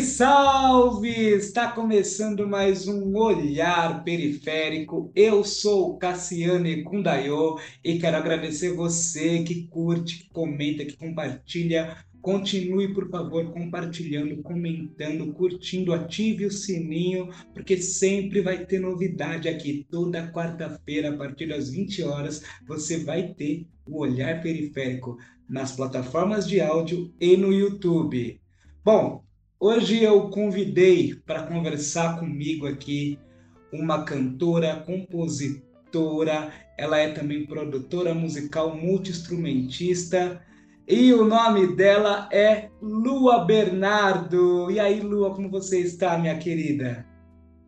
[0.00, 1.08] Salve, salve!
[1.10, 5.12] Está começando mais um Olhar Periférico.
[5.14, 11.96] Eu sou Cassiane Kundayo e quero agradecer você que curte, que comenta, que compartilha.
[12.22, 19.86] Continue, por favor, compartilhando, comentando, curtindo, ative o sininho, porque sempre vai ter novidade aqui.
[19.90, 26.46] Toda quarta-feira, a partir das 20 horas, você vai ter o Olhar Periférico nas plataformas
[26.48, 28.40] de áudio e no YouTube.
[28.84, 29.24] Bom,
[29.62, 33.18] Hoje eu convidei para conversar comigo aqui
[33.70, 40.40] uma cantora, compositora, ela é também produtora musical, multi-instrumentista,
[40.88, 44.70] e o nome dela é Lua Bernardo.
[44.70, 47.06] E aí, Lua, como você está, minha querida?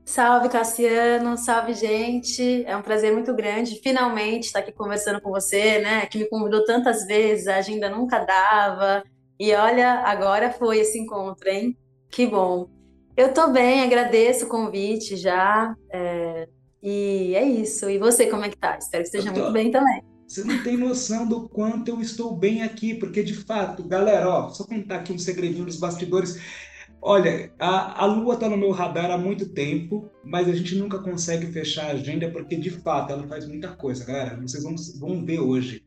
[0.07, 2.65] Salve, Cassiano, salve, gente.
[2.65, 6.07] É um prazer muito grande finalmente estar aqui conversando com você, né?
[6.07, 9.05] Que me convidou tantas vezes, a agenda nunca dava.
[9.39, 11.77] E olha, agora foi esse encontro, hein?
[12.13, 12.69] Que bom.
[13.17, 15.75] Eu tô bem, agradeço o convite já.
[15.91, 16.47] É,
[16.83, 17.89] e é isso.
[17.89, 18.77] E você, como é que tá?
[18.77, 19.41] Espero que esteja tô...
[19.41, 20.03] muito bem também.
[20.29, 24.49] Você não tem noção do quanto eu estou bem aqui, porque de fato, galera, ó,
[24.51, 26.39] só contar aqui um segredinho dos bastidores.
[27.01, 30.99] Olha, a, a Lua está no meu radar há muito tempo, mas a gente nunca
[30.99, 34.41] consegue fechar a agenda porque de fato ela faz muita coisa, galera.
[34.41, 35.83] Vocês vão, vão ver hoje.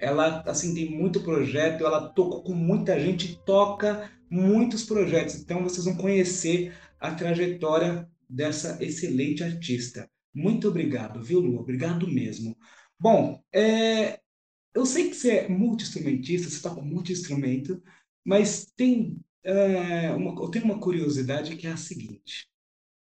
[0.00, 5.36] Ela assim tem muito projeto, ela toca com muita gente, toca muitos projetos.
[5.36, 10.10] Então vocês vão conhecer a trajetória dessa excelente artista.
[10.34, 11.58] Muito obrigado, viu, Lu?
[11.58, 12.56] Obrigado mesmo.
[12.98, 14.20] Bom, é,
[14.74, 17.82] eu sei que você é multi-instrumentista, você toca multi-instrumento,
[18.22, 22.46] mas tem, é, uma, eu tenho uma curiosidade que é a seguinte.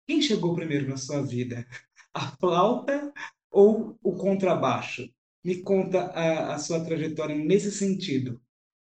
[0.06, 1.66] Quem chegou primeiro na sua vida?
[2.12, 3.12] A flauta
[3.50, 5.08] ou o contrabaixo?
[5.42, 8.41] Me conta a, a sua trajetória nesse sentido.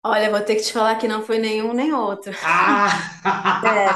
[0.07, 2.31] Olha, vou ter que te falar que não foi nenhum nem outro.
[2.43, 2.89] Ah!
[3.63, 3.87] É.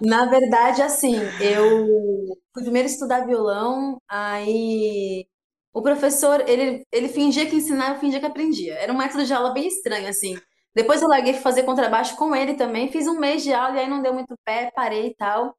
[0.00, 5.26] Na verdade, assim, eu fui primeiro estudar violão, aí
[5.74, 8.74] o professor, ele, ele fingia que ensinava, eu fingia que aprendia.
[8.76, 10.36] Era um método de aula bem estranho, assim.
[10.74, 13.88] Depois eu larguei fazer contrabaixo com ele também, fiz um mês de aula e aí
[13.88, 15.54] não deu muito pé, parei e tal.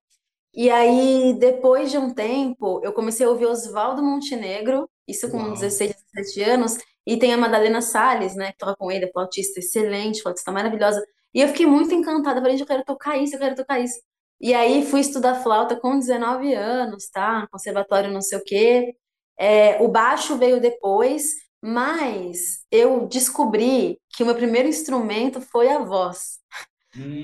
[0.53, 5.52] E aí, depois de um tempo, eu comecei a ouvir Oswaldo Montenegro, isso com Uau.
[5.53, 10.22] 16, 17 anos, e tem a Madalena Salles, né, que toca com ele, flautista excelente,
[10.22, 11.04] flautista maravilhosa.
[11.34, 14.00] E eu fiquei muito encantada, falei, eu quero tocar isso, eu quero tocar isso.
[14.40, 17.48] E aí fui estudar flauta com 19 anos, tá?
[17.52, 18.96] Conservatório não sei o quê.
[19.38, 21.26] É, o baixo veio depois,
[21.62, 26.40] mas eu descobri que o meu primeiro instrumento foi a voz.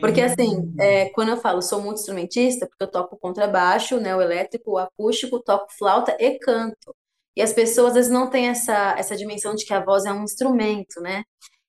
[0.02, 0.76] Porque assim, hum.
[0.80, 4.78] é, quando eu falo sou muito instrumentista, porque eu toco contrabaixo, né, o elétrico, o
[4.78, 6.94] acústico, toco flauta e canto.
[7.36, 10.12] E as pessoas às vezes não têm essa, essa dimensão de que a voz é
[10.12, 11.24] um instrumento, né?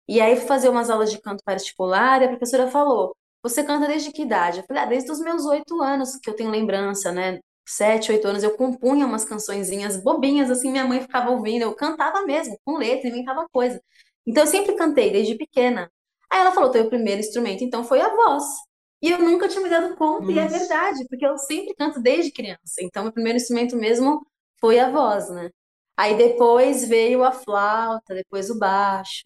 [0.09, 3.87] E aí fui fazer umas aulas de canto particular e a professora falou: Você canta
[3.87, 4.59] desde que idade?
[4.61, 7.41] Eu falei: ah, desde os meus oito anos, que eu tenho lembrança, né?
[7.67, 12.23] Sete, oito anos, eu compunha umas cançõezinhas bobinhas, assim, minha mãe ficava ouvindo, eu cantava
[12.23, 13.81] mesmo, com letra, inventava coisa.
[14.27, 15.91] Então eu sempre cantei, desde pequena.
[16.31, 18.45] Aí ela falou: Teu primeiro instrumento, então, foi a voz.
[19.03, 20.33] E eu nunca tinha me dado conta, Nossa.
[20.33, 22.77] e é verdade, porque eu sempre canto desde criança.
[22.81, 24.25] Então, meu primeiro instrumento mesmo
[24.63, 25.51] foi a voz, né?
[25.97, 29.25] Aí depois veio a flauta, depois o baixo,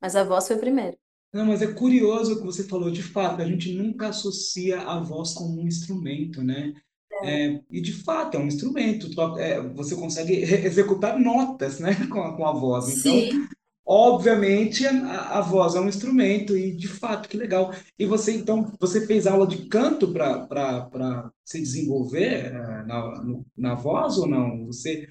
[0.00, 0.96] mas a voz foi primeiro.
[1.32, 4.98] Não, mas é curioso o que você falou, de fato, a gente nunca associa a
[4.98, 6.74] voz como um instrumento, né?
[7.22, 7.46] É.
[7.46, 9.08] É, e de fato é um instrumento,
[9.38, 12.88] é, você consegue executar notas né, com, a, com a voz.
[12.88, 13.48] Então, Sim.
[13.92, 17.74] Obviamente, a, a, voz é um instrumento, e de fato, que legal.
[17.98, 23.24] E você, então, você fez aula de canto para se desenvolver é, na,
[23.56, 24.66] na voz ou não?
[24.66, 25.08] Você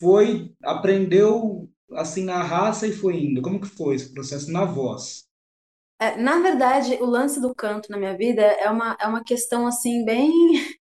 [0.00, 3.40] foi, aprendeu assim na raça e foi indo?
[3.40, 5.28] Como que foi esse processo na voz?
[6.00, 9.64] É, na verdade, o lance do canto na minha vida é uma, é uma questão
[9.64, 10.28] assim bem,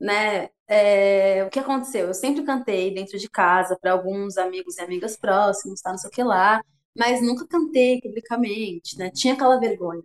[0.00, 0.48] né?
[0.72, 2.06] É, o que aconteceu?
[2.06, 6.08] Eu sempre cantei dentro de casa para alguns amigos e amigas próximos, tá, não sei
[6.08, 6.62] o que lá,
[6.96, 9.10] mas nunca cantei publicamente, né?
[9.10, 10.02] Tinha aquela vergonha.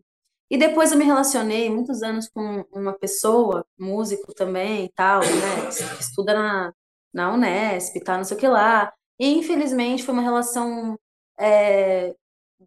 [0.49, 5.69] E depois eu me relacionei muitos anos com uma pessoa, músico também, tal, né?
[5.99, 6.73] Estuda na,
[7.13, 8.91] na Unesp, tá, não sei o que lá.
[9.19, 10.97] E infelizmente foi uma relação
[11.39, 12.15] é,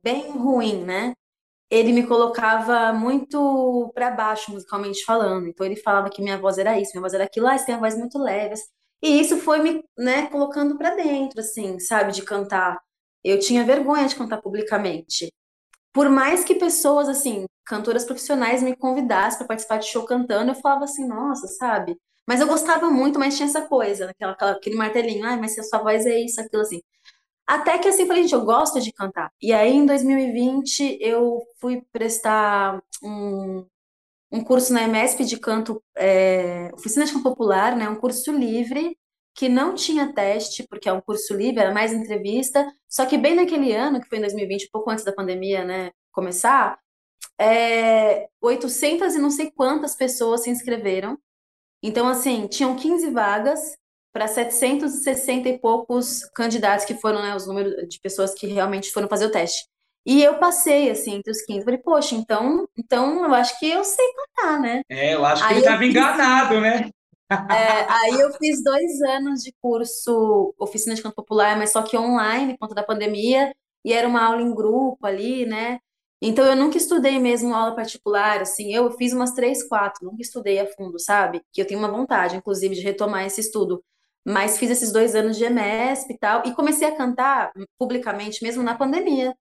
[0.02, 1.14] bem ruim, né?
[1.70, 5.48] Ele me colocava muito para baixo musicalmente falando.
[5.48, 7.74] Então ele falava que minha voz era isso, minha voz era aquilo, ah, você tem
[7.74, 8.54] uma voz muito leve.
[9.02, 12.78] E isso foi me, né, colocando para dentro, assim, sabe, de cantar.
[13.22, 15.32] Eu tinha vergonha de cantar publicamente.
[15.92, 20.54] Por mais que pessoas, assim, cantoras profissionais me convidassem para participar de show cantando, eu
[20.56, 21.96] falava assim, nossa, sabe?
[22.26, 25.60] Mas eu gostava muito, mas tinha essa coisa, aquela, aquela, aquele martelinho, ah, mas se
[25.60, 26.80] a sua voz é isso, aquilo assim.
[27.48, 29.32] Até que assim, falei, gente, eu gosto de cantar.
[29.40, 33.64] E aí, em 2020, eu fui prestar um,
[34.30, 37.88] um curso na EMESP de canto, é, oficina de canto popular, né?
[37.88, 38.98] Um curso livre
[39.34, 42.70] que não tinha teste, porque é um curso livre, era mais entrevista.
[42.86, 46.78] Só que bem naquele ano, que foi em 2020, pouco antes da pandemia, né, começar,
[47.40, 51.18] é, 800 e não sei quantas pessoas se inscreveram.
[51.82, 53.60] Então, assim, tinham 15 vagas
[54.12, 59.08] para 760 e poucos candidatos que foram, né, os números de pessoas que realmente foram
[59.08, 59.66] fazer o teste.
[60.06, 61.64] E eu passei, assim, entre os 15.
[61.64, 64.80] Falei, poxa, então, então eu acho que eu sei cantar, né?
[64.88, 66.90] É, eu acho que Aí ele estava enganado, né?
[67.30, 71.94] É, aí eu fiz dois anos de curso, oficina de canto popular, mas só que
[71.94, 73.54] online, por conta da pandemia,
[73.84, 75.78] e era uma aula em grupo ali, né?
[76.22, 80.58] Então eu nunca estudei mesmo aula particular, assim, eu fiz umas três, quatro, nunca estudei
[80.58, 81.42] a fundo, sabe?
[81.52, 83.84] Que eu tenho uma vontade, inclusive, de retomar esse estudo.
[84.26, 88.62] Mas fiz esses dois anos de EMESP e tal, e comecei a cantar publicamente mesmo
[88.62, 89.34] na pandemia.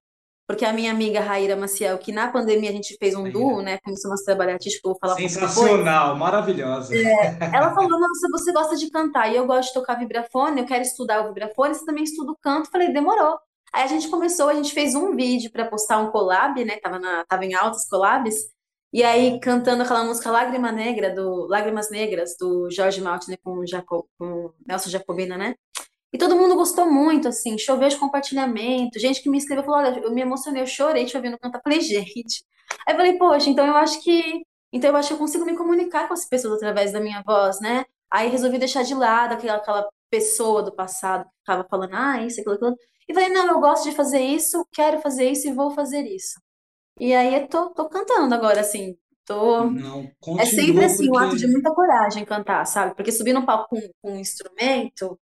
[0.48, 3.78] Porque a minha amiga Raíra Maciel, que na pandemia a gente fez um duo, né?
[3.84, 6.96] Começou nosso trabalho artístico, vou falar Sensacional, maravilhosa.
[6.96, 10.66] É, ela falou, nossa, você gosta de cantar, e eu gosto de tocar vibrafone, eu
[10.66, 12.70] quero estudar o vibrafone, você também estuda o canto.
[12.70, 13.38] Falei, demorou.
[13.74, 16.78] Aí a gente começou, a gente fez um vídeo para postar um collab, né?
[16.78, 18.34] Tava, na, tava em altas collabs.
[18.92, 23.62] E aí, cantando aquela música Lágrima Negra, do Lágrimas Negras, do Jorge Maltner com,
[24.18, 25.54] com Nelson Jacobina, né?
[26.12, 30.00] E todo mundo gostou muito, assim, choveu de compartilhamento, gente que me escreveu falou, olha,
[30.00, 31.60] eu me emocionei, eu chorei te ouvindo cantar.
[31.62, 32.44] Falei, gente.
[32.86, 34.42] Aí eu falei, poxa, então eu acho que.
[34.72, 37.60] Então eu acho que eu consigo me comunicar com as pessoas através da minha voz,
[37.60, 37.84] né?
[38.10, 42.40] Aí resolvi deixar de lado aquela, aquela pessoa do passado que ficava falando, ah, isso,
[42.40, 42.76] aquilo, aquilo.
[43.08, 46.40] E falei, não, eu gosto de fazer isso, quero fazer isso e vou fazer isso.
[46.98, 49.70] E aí eu tô, tô cantando agora, assim, tô...
[49.70, 52.94] Não, É sempre assim, um ato de muita coragem cantar, sabe?
[52.96, 55.18] Porque subir no palco com, com um instrumento,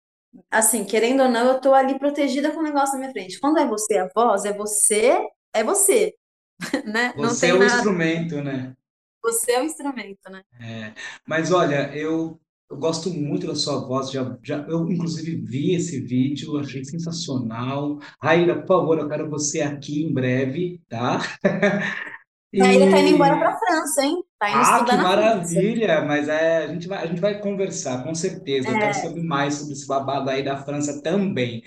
[0.50, 3.40] assim, querendo ou não, eu tô ali protegida com o negócio na minha frente.
[3.40, 5.20] Quando é você a voz, é você,
[5.54, 6.14] é você,
[6.86, 7.14] né?
[7.16, 7.64] Não você tem é o nada.
[7.64, 8.76] instrumento, né?
[9.22, 10.44] Você é o instrumento, né?
[10.60, 10.94] É.
[11.26, 12.40] Mas olha, eu
[12.72, 17.98] eu gosto muito da sua voz, já, já, eu inclusive vi esse vídeo, achei sensacional.
[18.20, 21.20] Raíra, por favor, eu quero você aqui em breve, tá?
[22.54, 22.60] E...
[22.60, 24.22] Raíra tá indo embora para a França, hein?
[24.38, 26.04] Tá indo ah, que maravilha!
[26.04, 28.68] Mas é, a, gente vai, a gente vai conversar, com certeza.
[28.68, 28.92] Eu quero é.
[28.92, 31.62] saber mais sobre esse babado aí da França também.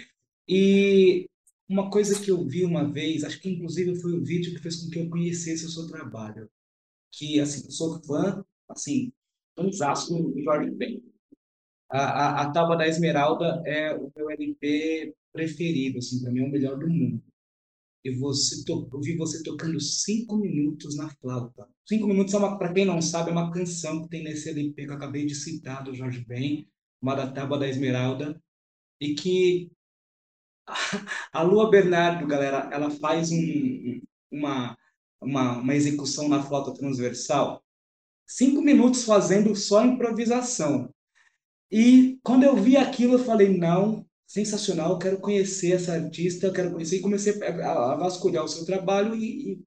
[0.47, 1.27] E
[1.67, 4.75] uma coisa que eu vi uma vez, acho que inclusive foi o vídeo que fez
[4.75, 6.47] com que eu conhecesse o seu trabalho.
[7.11, 9.11] Que, assim, eu sou fã, assim,
[9.55, 11.03] fãzaço do Jorge Ben.
[11.89, 16.47] A, a, a Tábua da Esmeralda é o meu LP preferido, assim, para mim é
[16.47, 17.21] o melhor do mundo.
[18.03, 18.87] E você to...
[18.93, 21.67] eu vi você tocando cinco minutos na flauta.
[21.87, 24.85] Cinco minutos, é uma, para quem não sabe, é uma canção que tem nesse LP
[24.85, 26.67] que eu acabei de citar, do Jorge Ben,
[26.99, 28.39] chamada Tábua da Esmeralda,
[29.01, 29.71] e que
[31.33, 34.77] a Lua Bernardo, galera, ela faz um, uma,
[35.21, 37.64] uma, uma execução na flauta transversal
[38.25, 40.89] cinco minutos fazendo só improvisação.
[41.71, 46.53] E quando eu vi aquilo, eu falei, não, sensacional, eu quero conhecer essa artista, eu
[46.53, 49.59] quero conhecer, e comecei a vasculhar o seu trabalho e, e,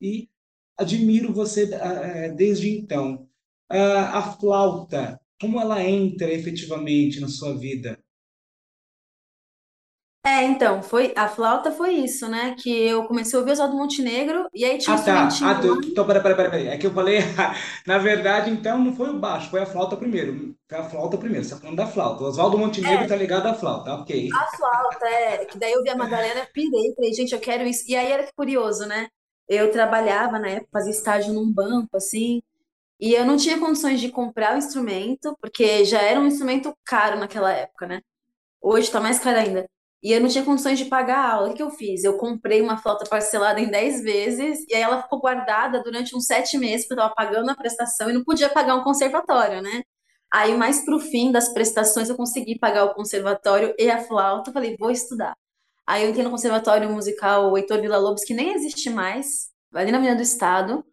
[0.00, 0.28] e
[0.76, 3.28] admiro você é, desde então.
[3.68, 7.98] A flauta, como ela entra efetivamente na sua vida?
[10.24, 12.54] É, então, foi, a flauta foi isso, né?
[12.56, 15.26] Que eu comecei a ouvir Oswaldo Montenegro e aí tinha um Ah, tá.
[15.26, 15.60] instrumentinho Ah, lá.
[15.60, 16.68] tu, então, peraí, peraí, peraí.
[16.68, 17.18] É que eu falei,
[17.86, 20.56] na verdade, então, não foi o baixo, foi a flauta primeiro.
[20.68, 22.22] Foi a flauta primeiro, você tá falando da flauta.
[22.22, 24.28] O Oswaldo Montenegro É, tá ligado à flauta, ok.
[24.30, 25.44] a flauta, é.
[25.46, 27.84] Que daí eu vi a Madalena, pirei, falei, gente, eu quero isso.
[27.88, 29.08] E aí era que curioso, né?
[29.48, 32.42] Eu trabalhava na época, fazia estágio num banco, assim,
[33.00, 37.18] e eu não tinha condições de comprar o instrumento, porque já era um instrumento caro
[37.18, 38.00] naquela época, né?
[38.60, 39.68] Hoje tá mais caro ainda.
[40.02, 41.50] E eu não tinha condições de pagar a aula.
[41.50, 42.02] O que eu fiz?
[42.04, 46.26] Eu comprei uma flauta parcelada em 10 vezes, e aí ela ficou guardada durante uns
[46.26, 49.82] sete meses, porque eu estava pagando a prestação e não podia pagar um conservatório, né?
[50.32, 54.52] Aí, mais para o fim das prestações, eu consegui pagar o conservatório e a flauta.
[54.52, 55.36] Falei, vou estudar.
[55.86, 60.16] Aí eu entrei no Conservatório Musical Heitor Villa-Lobos, que nem existe mais, ali na Avenida
[60.16, 60.84] do Estado.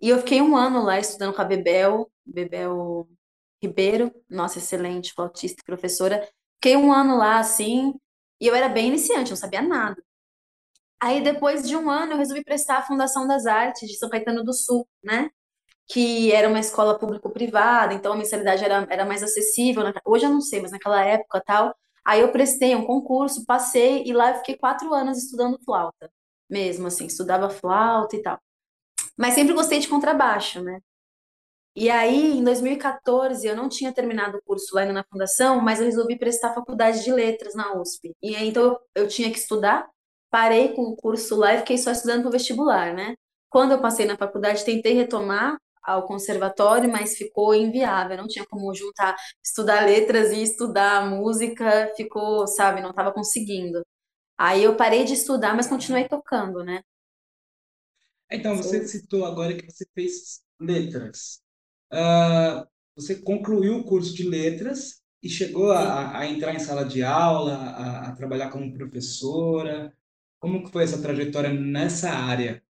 [0.00, 3.08] E eu fiquei um ano lá estudando com a Bebel, Bebel
[3.62, 6.28] Ribeiro, nossa, excelente flautista e professora.
[6.56, 7.94] Fiquei um ano lá, assim,
[8.44, 9.96] e eu era bem iniciante, não sabia nada.
[11.00, 14.44] Aí, depois de um ano, eu resolvi prestar a Fundação das Artes de São Caetano
[14.44, 15.30] do Sul, né?
[15.88, 19.82] Que era uma escola público-privada, então a mensalidade era, era mais acessível.
[20.04, 21.74] Hoje eu não sei, mas naquela época tal.
[22.04, 26.12] Aí eu prestei um concurso, passei, e lá eu fiquei quatro anos estudando flauta,
[26.48, 28.38] mesmo assim, estudava flauta e tal.
[29.16, 30.80] Mas sempre gostei de contrabaixo, né?
[31.76, 35.80] E aí, em 2014, eu não tinha terminado o curso lá ainda na fundação, mas
[35.80, 38.12] eu resolvi prestar faculdade de letras na USP.
[38.22, 39.88] E aí, então, eu tinha que estudar,
[40.30, 43.14] parei com o curso lá e fiquei só estudando para o vestibular, né?
[43.50, 48.72] Quando eu passei na faculdade, tentei retomar ao conservatório, mas ficou inviável, não tinha como
[48.74, 53.82] juntar, estudar letras e estudar música, ficou, sabe, não estava conseguindo.
[54.38, 56.82] Aí eu parei de estudar, mas continuei tocando, né?
[58.30, 61.43] Então, você citou agora que você fez letras.
[61.94, 67.02] Ah, você concluiu o curso de letras e chegou a, a entrar em sala de
[67.02, 69.92] aula, a, a trabalhar como professora.
[70.40, 72.62] Como que foi essa trajetória nessa área?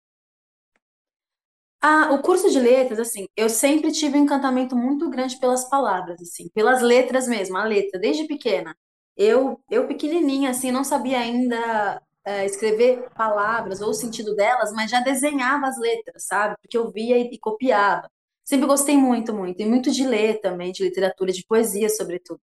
[1.81, 6.21] Ah, o curso de letras, assim, eu sempre tive um encantamento muito grande pelas palavras,
[6.23, 8.76] assim, pelas letras mesmo, a letra, desde pequena.
[9.17, 14.91] Eu, eu pequenininha, assim, não sabia ainda eh, escrever palavras ou o sentido delas, mas
[14.91, 16.57] já desenhava as letras, sabe?
[16.62, 18.09] Porque eu via e, e copiava.
[18.45, 22.41] Sempre gostei muito, muito, e muito de ler também, de literatura, de poesia, sobretudo.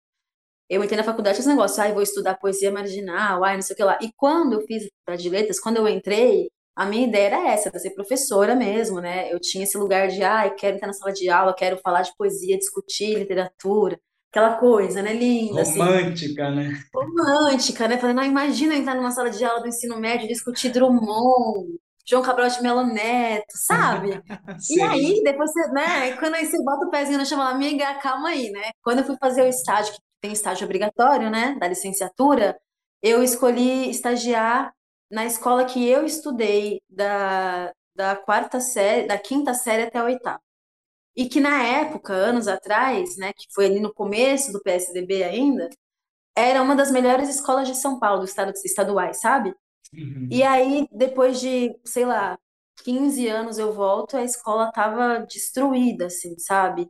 [0.70, 3.74] Eu entrei na faculdade com esse negócio, ai, vou estudar poesia marginal, ai, não sei
[3.74, 3.98] o que lá.
[4.02, 7.70] E quando eu fiz faculdade de letras, quando eu entrei, a minha ideia era essa,
[7.70, 9.34] era ser professora mesmo, né?
[9.34, 12.16] Eu tinha esse lugar de, ai, quero entrar na sala de aula, quero falar de
[12.16, 14.00] poesia, discutir literatura,
[14.32, 15.12] aquela coisa, né?
[15.14, 16.72] Linda, assim, Romântica, né?
[16.94, 17.98] romântica, né?
[17.98, 21.80] Falando, não, imagina eu entrar numa sala de aula do ensino médio e discutir Drummond,
[22.10, 24.22] João Cabral de Melo Neto, sabe?
[24.72, 26.18] E aí, depois você, né?
[26.18, 28.72] Quando aí você bota o pezinho e fala, amiga, calma aí, né?
[28.82, 31.56] Quando eu fui fazer o estágio, que tem estágio obrigatório, né?
[31.60, 32.60] Da licenciatura,
[33.02, 34.74] eu escolhi estagiar
[35.12, 40.42] na escola que eu estudei da, da quarta série, da quinta série até a oitava.
[41.16, 43.34] E que na época, anos atrás, né?
[43.34, 45.70] Que foi ali no começo do PSDB ainda,
[46.36, 49.54] era uma das melhores escolas de São Paulo, estado, estaduais, sabe?
[50.30, 50.48] E Uhum.
[50.48, 52.38] aí, depois de, sei lá,
[52.84, 56.90] 15 anos eu volto, a escola tava destruída, assim, sabe?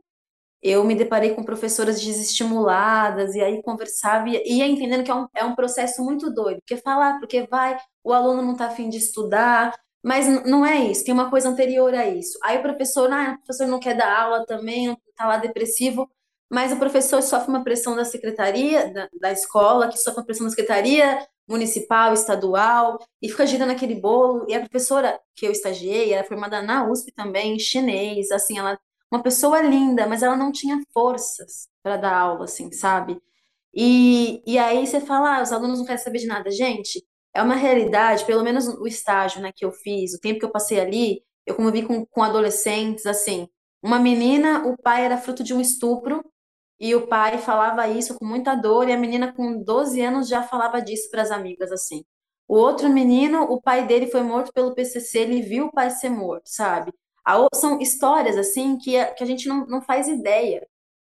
[0.62, 5.26] Eu me deparei com professoras desestimuladas, e aí conversava e ia entendendo que é um,
[5.36, 8.98] é um processo muito doido, porque falar, porque vai, o aluno não tá afim de
[8.98, 12.38] estudar, mas não é isso, tem uma coisa anterior a isso.
[12.44, 16.10] Aí o professor, ah, o professor não quer dar aula também, não tá lá depressivo,
[16.50, 20.46] mas o professor sofre uma pressão da secretaria, da, da escola, que sofre uma pressão
[20.46, 24.46] da secretaria municipal, estadual, e fica girando aquele bolo.
[24.48, 28.78] E a professora que eu estagiei era formada na USP também, chinês, assim, ela
[29.10, 33.20] uma pessoa linda, mas ela não tinha forças para dar aula, assim, sabe?
[33.74, 36.50] E, e aí você fala, ah, os alunos não querem saber de nada.
[36.50, 37.04] Gente,
[37.34, 40.50] é uma realidade, pelo menos o estágio, né, que eu fiz, o tempo que eu
[40.50, 43.48] passei ali, eu convivi com, com adolescentes, assim,
[43.82, 46.24] uma menina, o pai era fruto de um estupro,
[46.80, 50.42] e o pai falava isso com muita dor, e a menina com 12 anos já
[50.42, 52.02] falava disso para as amigas, assim.
[52.48, 56.08] O outro menino, o pai dele foi morto pelo PCC, ele viu o pai ser
[56.08, 56.92] morto, sabe?
[57.54, 60.66] São histórias, assim, que a, que a gente não, não faz ideia.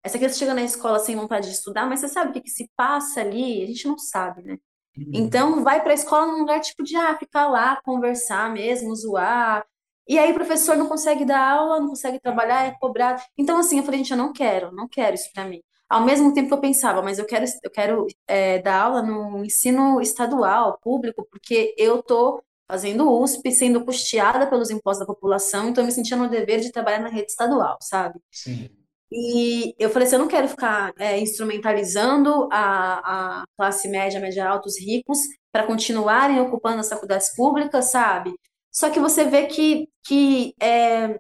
[0.04, 2.50] Essa criança chega na escola sem vontade de estudar, mas você sabe o que, que
[2.50, 3.64] se passa ali?
[3.64, 4.58] A gente não sabe, né?
[4.96, 5.12] Uhum.
[5.14, 9.66] Então, vai para a escola num lugar tipo de, ah, ficar lá, conversar mesmo, zoar.
[10.08, 13.22] E aí o professor não consegue dar aula, não consegue trabalhar, é cobrado.
[13.38, 15.62] Então, assim, eu falei, gente, eu não quero, não quero isso para mim.
[15.90, 19.44] Ao mesmo tempo que eu pensava, mas eu quero, eu quero é, dar aula no
[19.46, 25.84] ensino estadual, público, porque eu tô fazendo USP, sendo custeada pelos impostos da população, então
[25.84, 28.20] eu me sentia no dever de trabalhar na rede estadual, sabe?
[28.32, 28.70] Sim.
[29.12, 34.50] E eu falei assim, eu não quero ficar é, instrumentalizando a, a classe média, média
[34.50, 35.20] alta, os ricos,
[35.52, 38.34] para continuarem ocupando as faculdades públicas, sabe?
[38.76, 41.18] Só que você vê que, que é,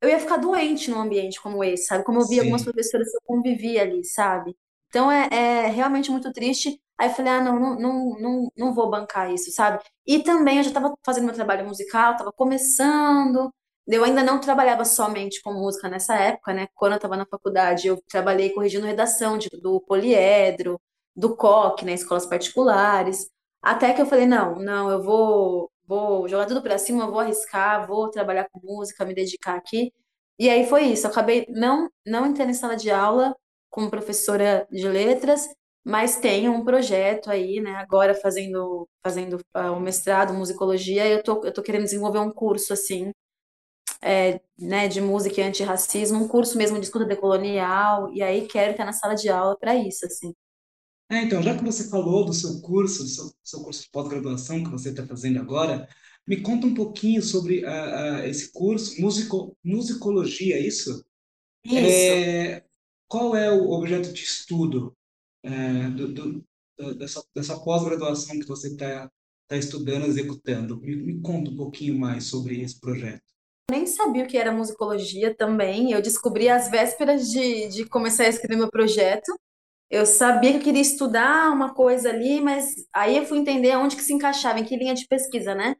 [0.00, 2.04] eu ia ficar doente num ambiente como esse, sabe?
[2.04, 2.66] Como eu vi algumas Sim.
[2.66, 4.56] professoras que eu convivi ali, sabe?
[4.88, 6.80] Então é, é realmente muito triste.
[6.98, 9.82] Aí eu falei, ah, não, não, não, não, não vou bancar isso, sabe?
[10.06, 13.52] E também eu já estava fazendo meu trabalho musical, estava começando.
[13.86, 16.68] Eu ainda não trabalhava somente com música nessa época, né?
[16.74, 20.80] Quando eu estava na faculdade, eu trabalhei corrigindo redação de, do poliedro,
[21.16, 21.94] do coque, né?
[21.94, 23.30] Escolas particulares.
[23.62, 27.86] Até que eu falei, não, não, eu vou, vou jogar tudo pra cima, vou arriscar,
[27.88, 29.92] vou trabalhar com música, me dedicar aqui.
[30.38, 33.34] E aí foi isso, eu acabei não, não entrando em sala de aula
[33.70, 35.48] como professora de letras,
[35.84, 41.44] mas tenho um projeto aí, né, agora fazendo, fazendo ah, o mestrado, musicologia, eu tô,
[41.44, 43.12] eu tô querendo desenvolver um curso, assim,
[44.02, 48.72] é, né, de música e antirracismo, um curso mesmo de escuta decolonial, e aí quero
[48.72, 50.34] estar na sala de aula para isso, assim.
[51.10, 54.62] É, então, já que você falou do seu curso, do seu, seu curso de pós-graduação
[54.62, 55.88] que você está fazendo agora,
[56.26, 61.02] me conta um pouquinho sobre ah, ah, esse curso, musico, musicologia, é isso?
[61.64, 62.12] Isso.
[62.14, 62.64] É,
[63.08, 64.96] qual é o objeto de estudo
[65.42, 66.44] é, do, do-
[66.96, 69.10] dessa, dessa pós-graduação que você está
[69.48, 70.80] tá estudando, executando?
[70.80, 73.22] Me, me conta um pouquinho mais sobre esse projeto.
[73.70, 75.92] nem sabia o que era musicologia também.
[75.92, 79.32] Eu descobri às vésperas de, de começar a escrever meu projeto.
[79.90, 83.96] Eu sabia que eu queria estudar uma coisa ali, mas aí eu fui entender onde
[83.96, 85.76] que se encaixava, em que linha de pesquisa, né?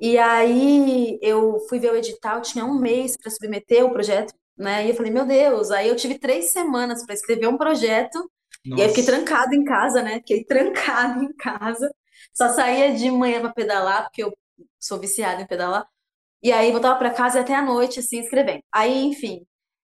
[0.00, 4.86] E aí eu fui ver o edital, tinha um mês para submeter o projeto, né?
[4.86, 8.30] E eu falei, meu Deus, aí eu tive três semanas para escrever um projeto,
[8.76, 10.16] e aí fiquei trancada em casa, né?
[10.18, 11.90] Fiquei trancada em casa.
[12.34, 14.32] Só saía de manhã para pedalar, porque eu
[14.78, 15.86] sou viciada em pedalar.
[16.42, 18.62] E aí voltava para casa até à noite, assim, escrevendo.
[18.72, 19.46] Aí, enfim,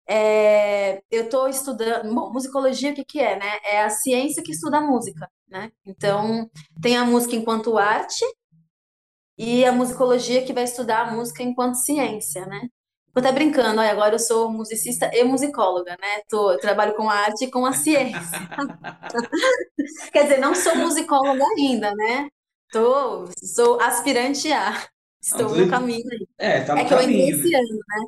[0.09, 2.13] é, eu estou estudando.
[2.13, 3.59] Bom, musicologia, o que que é, né?
[3.63, 5.71] É a ciência que estuda a música, né?
[5.85, 6.49] Então,
[6.81, 8.25] tem a música enquanto arte
[9.37, 12.61] e a musicologia que vai estudar a música enquanto ciência, né?
[13.13, 16.21] Tô até brincando, olha, agora eu sou musicista e musicóloga, né?
[16.29, 18.19] Tô, eu trabalho com a arte e com a ciência.
[20.13, 22.27] Quer dizer, não sou musicóloga ainda, né?
[22.71, 24.73] Tô, sou aspirante a.
[25.21, 26.27] Estou no caminho aí.
[26.37, 28.07] É, tá É no que eu entrei caminho, esse né?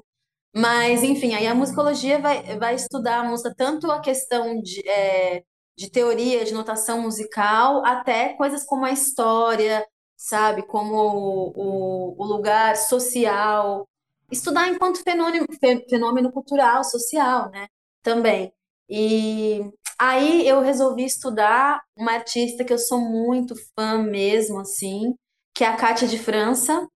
[0.56, 5.44] Mas, enfim, aí a musicologia vai, vai estudar a música, tanto a questão de, é,
[5.78, 9.86] de teoria, de notação musical, até coisas como a história,
[10.18, 10.64] sabe?
[10.66, 13.88] Como o, o, o lugar social.
[14.32, 17.68] Estudar enquanto fenômeno, fe- fenômeno cultural, social, né?
[18.02, 18.52] Também.
[18.90, 19.62] E
[20.00, 25.14] aí eu resolvi estudar uma artista que eu sou muito fã mesmo, assim,
[25.54, 26.88] que é a Cátia de França.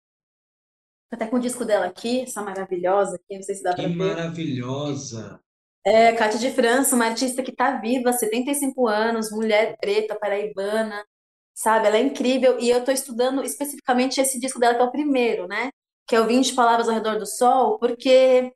[1.13, 3.88] Até com o disco dela aqui, essa maravilhosa aqui, não sei se dá Que para
[3.89, 3.96] ver.
[3.96, 5.39] maravilhosa.
[5.86, 11.03] É, Cátia de França, uma artista que está viva, 75 anos, mulher preta, paraibana,
[11.53, 11.88] sabe?
[11.88, 12.58] Ela é incrível.
[12.60, 15.70] E eu estou estudando especificamente esse disco dela, que é o primeiro, né?
[16.08, 18.51] Que é o 20 Palavras ao Redor do Sol, porque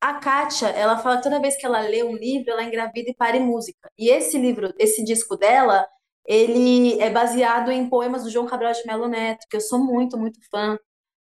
[0.00, 3.14] a Kátia, ela fala que toda vez que ela lê um livro, ela engravida e
[3.14, 3.88] para em música.
[3.96, 5.86] E esse livro, esse disco dela,
[6.26, 10.18] ele é baseado em poemas do João Cabral de Melo Neto, que eu sou muito,
[10.18, 10.76] muito fã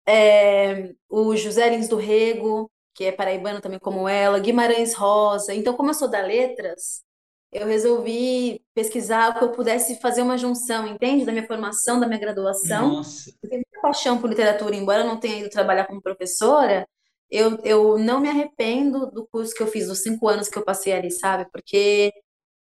[0.07, 5.53] é, o José Lins do Rego, que é paraibano também como ela, Guimarães Rosa.
[5.53, 7.03] Então, como eu sou da letras,
[7.51, 11.25] eu resolvi pesquisar o que eu pudesse fazer uma junção, entende?
[11.25, 12.95] Da minha formação, da minha graduação.
[12.95, 13.29] Nossa.
[13.43, 16.87] Eu tenho muita paixão por literatura, embora eu não tenha ido trabalhar como professora,
[17.29, 20.63] eu, eu não me arrependo do curso que eu fiz, dos cinco anos que eu
[20.63, 21.45] passei ali, sabe?
[21.51, 22.13] Porque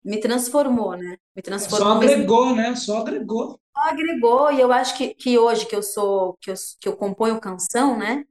[0.04, 1.16] me transformou, né?
[1.34, 2.74] Me Só transformou mesmo agregou, né?
[2.74, 3.60] Só agregou.
[3.74, 7.40] agregou, e eu acho que, que hoje que eu sou, que eu, que eu componho
[7.40, 8.24] canção, né?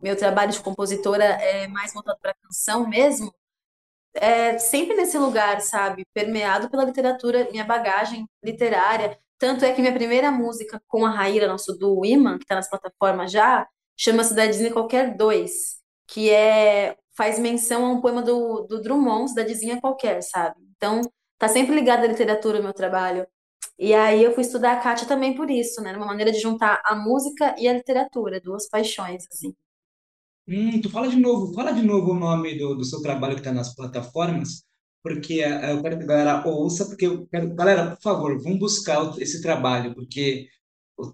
[0.00, 3.34] Meu trabalho de compositora é mais voltado para canção mesmo,
[4.14, 6.04] é sempre nesse lugar, sabe?
[6.12, 9.18] Permeado pela literatura, minha bagagem literária.
[9.38, 12.68] Tanto é que minha primeira música com a Raíra, nosso duo Imã, que está nas
[12.68, 18.80] plataformas já, chama Cidadezinha Qualquer Dois, que é faz menção a um poema do, do
[18.80, 20.65] Drummond, Cidadezinha Qualquer, sabe?
[20.76, 21.00] Então,
[21.38, 23.26] tá sempre ligado à literatura o meu trabalho.
[23.78, 25.96] E aí eu fui estudar a Kátia também por isso, né?
[25.96, 29.54] Uma maneira de juntar a música e a literatura, duas paixões, assim.
[30.48, 33.40] Hum, tu fala de novo, fala de novo o nome do, do seu trabalho que
[33.40, 34.64] está nas plataformas,
[35.02, 38.58] porque eh, eu quero que a galera ouça, porque eu quero, galera, por favor, vamos
[38.60, 40.48] buscar esse trabalho, porque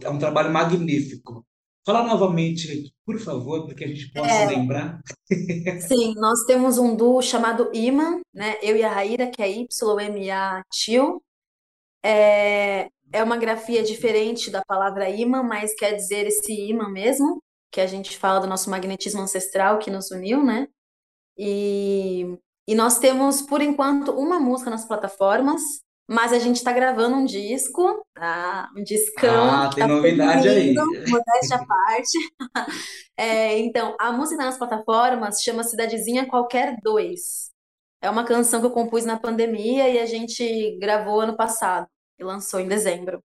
[0.03, 1.47] é um trabalho magnífico.
[1.85, 5.01] Fala novamente, por favor, para que a gente possa É, lembrar.
[5.81, 8.57] sim, nós temos um duo chamado Iman, né?
[8.63, 11.23] Eu e a Raíra, que é Y-M-A Tio.
[12.05, 17.81] É, é uma grafia diferente da palavra imã, mas quer dizer esse imã mesmo, que
[17.81, 20.69] a gente fala do nosso magnetismo ancestral que nos uniu, né?
[21.39, 25.63] E, e nós temos, por enquanto, uma música nas plataformas,
[26.13, 28.71] mas a gente está gravando um disco, tá?
[28.77, 30.75] Um discão Ah, tem tá novidade aí.
[30.75, 32.19] modéstia à parte.
[33.15, 37.51] É, então, a música nas plataformas chama Cidadezinha Qualquer Dois.
[38.01, 41.87] É uma canção que eu compus na pandemia e a gente gravou ano passado
[42.19, 43.23] e lançou em dezembro.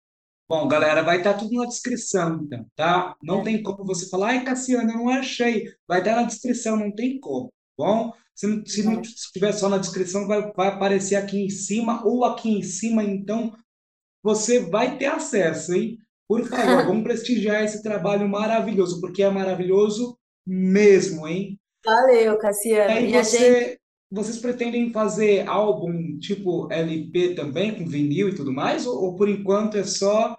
[0.49, 3.17] Bom, galera, vai estar tudo na descrição, então, tá?
[3.23, 5.65] Não tem como você falar, ai, Cassiano, eu não achei.
[5.89, 8.13] Vai estar na descrição, não tem como, tá bom?
[8.37, 12.23] Se não, se não estiver só na descrição, vai, vai aparecer aqui em cima ou
[12.23, 13.57] aqui em cima, então
[14.23, 15.97] você vai ter acesso, hein?
[16.29, 21.59] Por favor, vamos prestigiar esse trabalho maravilhoso, porque é maravilhoso mesmo, hein?
[21.83, 22.91] Valeu, Cassiano.
[22.91, 23.79] E a gente, você,
[24.11, 28.87] vocês pretendem fazer álbum tipo LP também, com vinil e tudo mais?
[28.87, 30.37] Ou, ou por enquanto é só,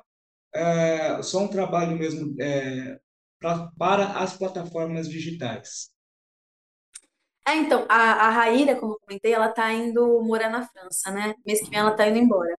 [0.54, 3.00] é, só um trabalho mesmo é,
[3.40, 5.97] pra, para as plataformas digitais?
[7.48, 11.34] É, então, a, a Raíra, como eu comentei, ela tá indo morar na França, né?
[11.46, 12.56] Mês que vem ela tá indo embora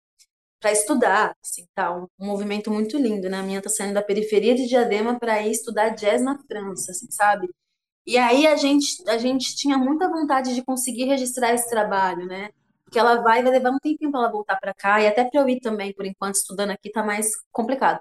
[0.61, 1.95] para estudar, assim, tá?
[1.97, 3.39] Um, um movimento muito lindo, né?
[3.39, 7.11] A minha tá saindo da periferia de Diadema para ir estudar jazz na França, assim,
[7.11, 7.49] sabe?
[8.07, 12.51] E aí a gente, a gente tinha muita vontade de conseguir registrar esse trabalho, né?
[12.85, 15.41] Porque ela vai, vai levar um tempinho para ela voltar para cá, e até para
[15.41, 18.01] eu ir também, por enquanto, estudando aqui, tá mais complicado.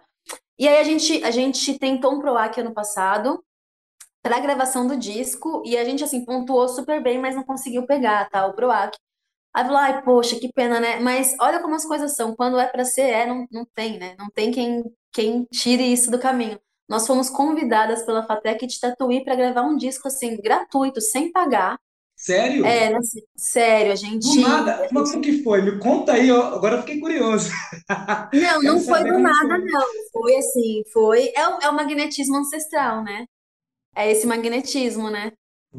[0.58, 3.44] E aí a gente, a gente tentou um PROAC ano passado
[4.28, 7.86] para a gravação do disco, e a gente, assim, pontuou super bem, mas não conseguiu
[7.88, 8.46] pegar, tá?
[8.48, 8.96] O PROAC.
[9.54, 11.00] Aí falou, ai, poxa, que pena, né?
[11.00, 14.16] Mas olha como as coisas são, quando é para ser, é, não, não tem, né?
[14.20, 16.60] Não tem quem, quem tire isso do caminho.
[16.90, 21.80] nós fomos convidadas pela Fatec de Tatuí para gravar um disco assim gratuito, sem pagar.
[22.16, 22.66] Sério?
[22.66, 24.86] É, assim, sério, a Do gente, nada?
[24.86, 25.62] a Mas gente como que foi?
[25.62, 26.56] Me conta aí, ó.
[26.56, 27.50] Agora eu fiquei curioso.
[28.34, 29.64] Não, não foi do nada, foi.
[29.64, 29.88] não.
[30.12, 31.28] Foi assim, foi.
[31.36, 33.26] É é o magnetismo ancestral, né?
[33.98, 35.32] É esse magnetismo, né?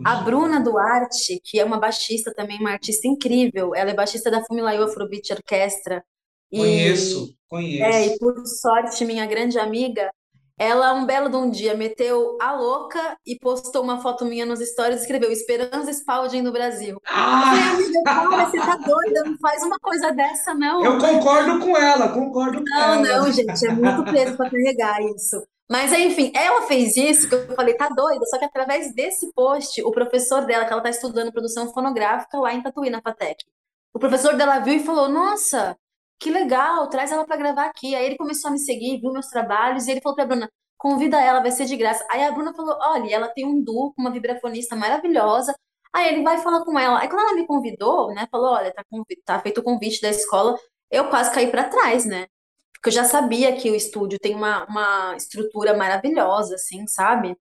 [0.04, 0.60] A Bruna.
[0.60, 5.32] Duarte, que é uma baixista também, uma artista incrível, ela é baixista da Fumilayo Afrobeat
[5.32, 6.04] Orquestra.
[6.50, 8.18] E, Conheço, é, e conheço.
[8.18, 10.10] por sorte, minha grande amiga,
[10.58, 14.60] ela, um belo de um dia, meteu a louca e postou uma foto minha nos
[14.60, 16.96] stories e escreveu Esperança Spalding no Brasil.
[16.96, 17.70] Eu falei, Ah!
[17.74, 20.98] amiga, para, você tá doida, não faz uma coisa dessa, Eu não.
[20.98, 22.96] concordo com ela, concordo com Não, ela.
[22.96, 25.42] não, gente, é muito peso para carregar isso.
[25.70, 29.82] Mas, enfim, ela fez isso, que eu falei, tá doida, só que através desse post,
[29.82, 33.44] o professor dela, que ela tá estudando produção fonográfica lá em Tatuí, na FATEC,
[33.92, 35.76] o professor dela viu e falou, nossa,
[36.18, 37.94] que legal, traz ela para gravar aqui.
[37.94, 41.20] Aí ele começou a me seguir, viu meus trabalhos, e ele falou pra Bruna, convida
[41.20, 42.04] ela, vai ser de graça.
[42.10, 45.54] Aí a Bruna falou, olha, ela tem um duo com uma vibrafonista maravilhosa,
[45.92, 47.00] aí ele vai falar com ela.
[47.00, 48.84] Aí quando ela me convidou, né, falou, olha, tá,
[49.24, 50.58] tá feito o convite da escola,
[50.90, 52.26] eu quase caí para trás, né?
[52.72, 57.36] Porque eu já sabia que o estúdio tem uma, uma estrutura maravilhosa, assim, sabe?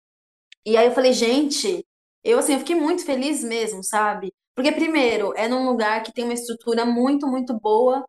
[0.65, 1.85] E aí eu falei, gente,
[2.23, 4.33] eu assim, eu fiquei muito feliz mesmo, sabe?
[4.55, 8.03] Porque primeiro, é num lugar que tem uma estrutura muito, muito boa,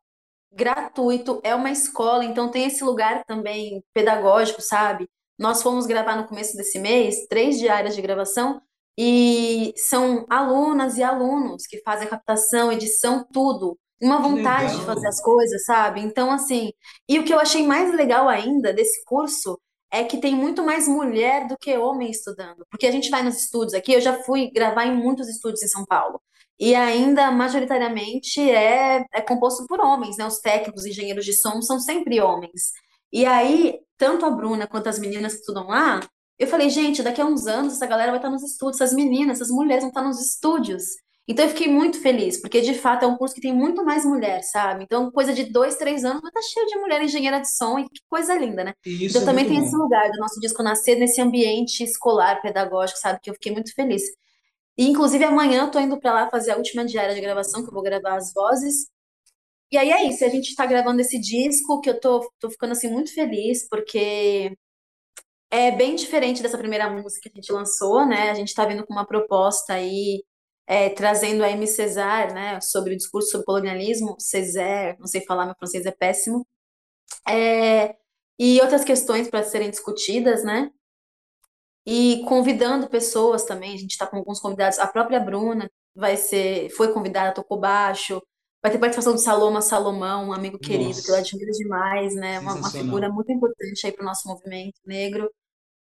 [0.52, 5.08] gratuito, é uma escola, então tem esse lugar também pedagógico, sabe?
[5.38, 8.60] Nós fomos gravar no começo desse mês, três diárias de gravação,
[8.98, 13.78] e são alunas e alunos que fazem a captação, edição, tudo.
[14.00, 16.00] Uma vontade de fazer as coisas, sabe?
[16.00, 16.72] Então, assim,
[17.08, 19.58] e o que eu achei mais legal ainda desse curso
[19.90, 22.66] é que tem muito mais mulher do que homem estudando.
[22.70, 25.68] Porque a gente vai nos estúdios aqui, eu já fui gravar em muitos estúdios em
[25.68, 26.20] São Paulo.
[26.60, 30.26] E ainda, majoritariamente, é, é composto por homens, né?
[30.26, 32.72] Os técnicos, engenheiros de som são sempre homens.
[33.12, 36.00] E aí, tanto a Bruna quanto as meninas que estudam lá,
[36.38, 39.38] eu falei, gente, daqui a uns anos essa galera vai estar nos estúdios, essas meninas,
[39.40, 40.84] essas mulheres vão estar nos estúdios.
[41.26, 44.04] Então eu fiquei muito feliz, porque de fato é um curso que tem muito mais
[44.04, 44.84] mulher, sabe?
[44.84, 47.84] Então, coisa de dois, três anos, vai estar cheio de mulher engenheira de som, e
[47.84, 48.72] que coisa linda, né?
[48.84, 49.76] E isso Então é também tem esse bom.
[49.76, 53.20] lugar do nosso disco nascer nesse ambiente escolar, pedagógico, sabe?
[53.22, 54.02] Que eu fiquei muito feliz.
[54.78, 57.68] E, inclusive, amanhã eu tô indo pra lá fazer a última diária de gravação, que
[57.68, 58.88] eu vou gravar as vozes.
[59.72, 62.72] E aí é isso, a gente tá gravando esse disco, que eu tô, tô ficando,
[62.72, 64.56] assim, muito feliz, porque
[65.50, 68.30] é bem diferente dessa primeira música que a gente lançou, né?
[68.30, 70.24] A gente tá vindo com uma proposta aí,
[70.66, 72.60] é, trazendo a Amy César, né?
[72.60, 76.46] Sobre o discurso sobre colonialismo, César, não sei falar, meu francês é péssimo.
[77.28, 77.96] É,
[78.38, 80.70] e outras questões para serem discutidas, né?
[81.90, 86.68] E convidando pessoas também, a gente está com alguns convidados, a própria Bruna vai ser,
[86.76, 88.22] foi convidada, tocou baixo,
[88.62, 92.40] vai ter participação do Saloma Salomão, um amigo querido que eu Nossa, admiro demais, né?
[92.40, 95.30] Uma, uma figura muito importante aí para o nosso movimento negro.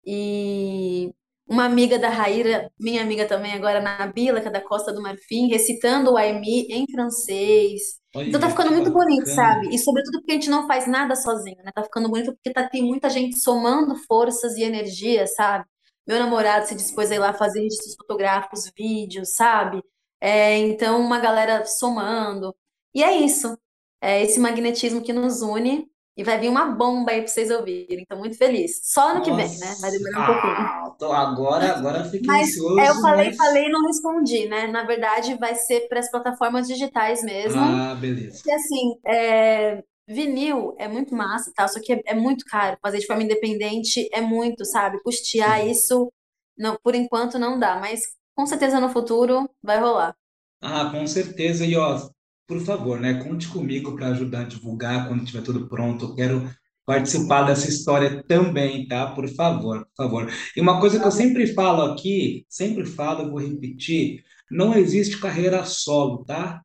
[0.06, 1.12] E
[1.44, 5.48] uma amiga da Raíra, minha amiga também agora, Nabila, que é da Costa do Marfim,
[5.48, 7.98] recitando o Aimee em francês.
[8.14, 9.34] Então tá Olha ficando muito bonito, bacana.
[9.34, 9.74] sabe?
[9.74, 11.72] E sobretudo porque a gente não faz nada sozinho, né?
[11.74, 15.66] Tá ficando bonito porque tá, tem muita gente somando forças e energias, sabe?
[16.06, 19.82] Meu namorado se dispôs a ir lá fazer registros fotográficos, vídeos, sabe?
[20.20, 22.54] É, então, uma galera somando.
[22.94, 23.56] E é isso.
[24.00, 25.86] É esse magnetismo que nos une.
[26.18, 28.00] E vai vir uma bomba aí pra vocês ouvirem.
[28.00, 28.80] Então, muito feliz.
[28.84, 29.74] Só ano que vem, né?
[29.82, 29.98] Vai Nossa.
[29.98, 30.56] demorar um pouquinho.
[30.66, 33.36] Ah, tô- agora, agora fiquei Mas é, eu ansioso, falei, mas.
[33.36, 34.66] falei e não respondi, né?
[34.68, 37.60] Na verdade, vai ser para as plataformas digitais mesmo.
[37.60, 38.40] Ah, beleza.
[38.46, 41.66] E assim, é, vinil é muito massa, tá?
[41.68, 42.78] Só que é, é muito caro.
[42.82, 45.02] Fazer de forma independente é muito, sabe?
[45.02, 45.70] Custear Sim.
[45.70, 46.12] isso,
[46.56, 48.00] não, por enquanto não dá, mas
[48.34, 50.14] com certeza no futuro vai rolar.
[50.60, 51.64] Ah, com certeza.
[51.64, 52.08] E ó,
[52.46, 56.06] por favor, né, conte comigo para ajudar a divulgar quando tiver tudo pronto.
[56.06, 56.50] Eu quero
[56.84, 59.12] participar dessa história também, tá?
[59.12, 60.32] Por favor, por favor.
[60.56, 65.18] E uma coisa que eu sempre falo aqui, sempre falo, eu vou repetir, não existe
[65.18, 66.62] carreira solo, tá?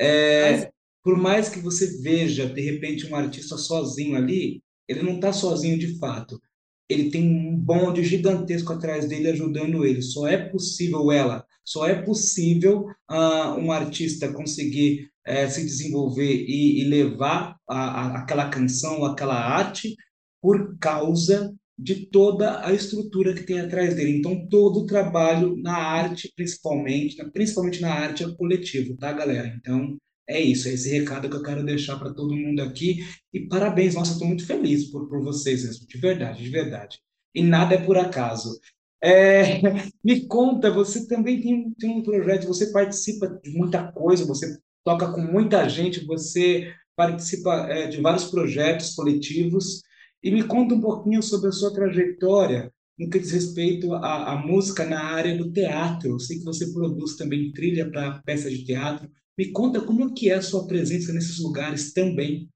[0.00, 0.70] É,
[1.02, 5.78] por mais que você veja, de repente, um artista sozinho ali, ele não está sozinho
[5.78, 6.40] de fato.
[6.88, 10.00] Ele tem um bonde gigantesco atrás dele ajudando ele.
[10.00, 16.80] Só é possível ela, só é possível ah, um artista conseguir eh, se desenvolver e,
[16.80, 19.94] e levar a, a, aquela canção, aquela arte,
[20.40, 24.18] por causa de toda a estrutura que tem atrás dele.
[24.18, 29.54] Então, todo o trabalho na arte, principalmente, principalmente na arte, é coletivo, tá, galera?
[29.56, 29.96] Então,
[30.28, 32.98] é isso, é esse recado que eu quero deixar para todo mundo aqui.
[33.32, 36.98] E parabéns, nossa, estou muito feliz por, por vocês mesmo, de verdade, de verdade.
[37.34, 38.60] E nada é por acaso.
[39.02, 39.60] É,
[40.04, 45.10] me conta, você também tem, tem um projeto, você participa de muita coisa, você toca
[45.12, 49.82] com muita gente, você participa, é, de vários projetos coletivos.
[50.22, 54.36] E me conta um pouquinho sobre a sua trajetória no que diz respeito à, à
[54.36, 56.10] música na área do teatro.
[56.10, 59.08] Eu sei que você produz também trilha para peças de teatro.
[59.38, 62.48] Me conta como que é a sua presença nesses lugares também.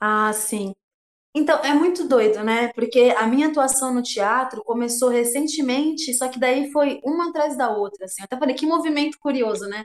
[0.00, 0.72] Ah, sim.
[1.34, 2.72] Então, é muito doido, né?
[2.74, 7.70] Porque a minha atuação no teatro começou recentemente, só que daí foi uma atrás da
[7.70, 8.22] outra, assim.
[8.22, 9.84] Eu até falei, que movimento curioso, né?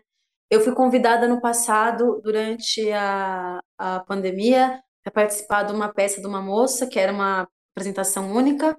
[0.49, 6.27] Eu fui convidada no passado, durante a, a pandemia, para participar de uma peça de
[6.27, 8.77] uma moça, que era uma apresentação única,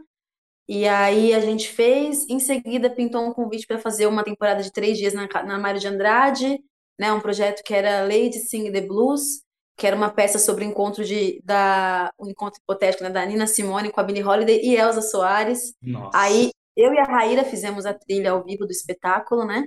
[0.74, 4.72] e aí a gente fez, em seguida pintou um convite para fazer uma temporada de
[4.72, 6.64] três dias na, na Mário de Andrade,
[6.98, 7.12] né?
[7.12, 9.42] Um projeto que era Lady Sing the Blues,
[9.76, 13.46] que era uma peça sobre o encontro de da o encontro hipotético né, da Nina
[13.46, 15.74] Simone com a Billie Holiday e Elza Soares.
[15.82, 16.16] Nossa.
[16.16, 19.64] Aí eu e a Raíra fizemos a trilha ao vivo do espetáculo, né?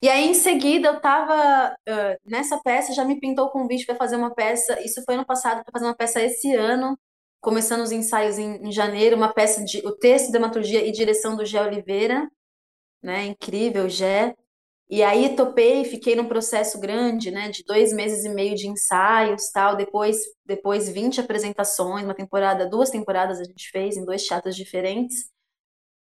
[0.00, 3.96] E aí em seguida eu tava uh, nessa peça já me pintou o convite para
[3.96, 4.80] fazer uma peça.
[4.82, 6.98] Isso foi ano passado para fazer uma peça esse ano,
[7.40, 11.44] começando os ensaios em, em janeiro, uma peça de o texto, dramaturgia e direção do
[11.44, 12.28] Gé Oliveira,
[13.02, 13.26] né?
[13.26, 14.34] Incrível, Gé.
[14.90, 19.48] E aí topei, fiquei num processo grande, né, de dois meses e meio de ensaios,
[19.52, 19.76] tal.
[19.76, 25.30] Depois, depois 20 apresentações, uma temporada, duas temporadas a gente fez em dois teatros diferentes.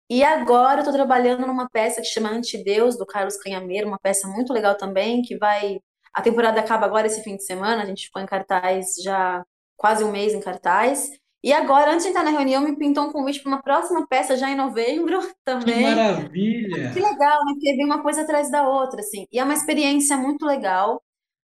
[0.10, 4.28] E agora eu tô trabalhando numa peça que chama Antideus, do Carlos Canhameiro, uma peça
[4.28, 5.80] muito legal também, que vai.
[6.14, 9.44] A temporada acaba agora esse fim de semana, a gente ficou em cartaz já
[9.76, 11.10] quase um mês em cartaz.
[11.46, 14.36] E agora, antes de entrar na reunião, me pintou um convite para uma próxima peça
[14.36, 15.22] já em novembro
[15.66, 15.76] Que também.
[15.76, 16.92] Que maravilha!
[17.02, 17.54] legal, né?
[17.54, 19.28] Porque vem uma coisa atrás da outra, assim.
[19.32, 21.04] E é uma experiência muito legal,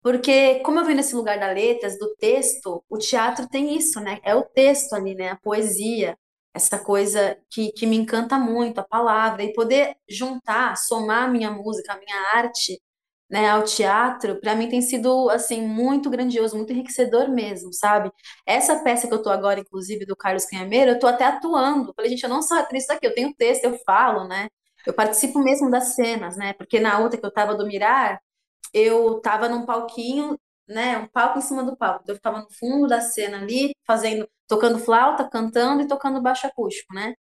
[0.03, 4.21] porque como eu venho nesse lugar da letras, do texto, o teatro tem isso, né?
[4.25, 5.31] É o texto ali, né?
[5.31, 6.17] A poesia,
[6.55, 11.51] essa coisa que, que me encanta muito, a palavra, e poder juntar, somar a minha
[11.51, 12.81] música, a minha arte,
[13.31, 18.11] né, ao teatro, para mim tem sido, assim, muito grandioso, muito enriquecedor mesmo, sabe?
[18.47, 21.93] Essa peça que eu tô agora, inclusive, do Carlos Canhameiro, eu tô até atuando.
[21.95, 24.49] Falei, gente, eu não sou atriz daqui, eu tenho texto, eu falo, né?
[24.87, 26.53] Eu participo mesmo das cenas, né?
[26.55, 28.21] Porque na outra que eu tava do Mirar,
[28.75, 30.39] eu tava num palquinho,
[30.69, 30.99] né?
[30.99, 32.01] Um palco em cima do palco.
[32.05, 36.47] Então, Eu ficava no fundo da cena ali, fazendo, tocando flauta, cantando e tocando baixo
[36.47, 37.15] acústico, né?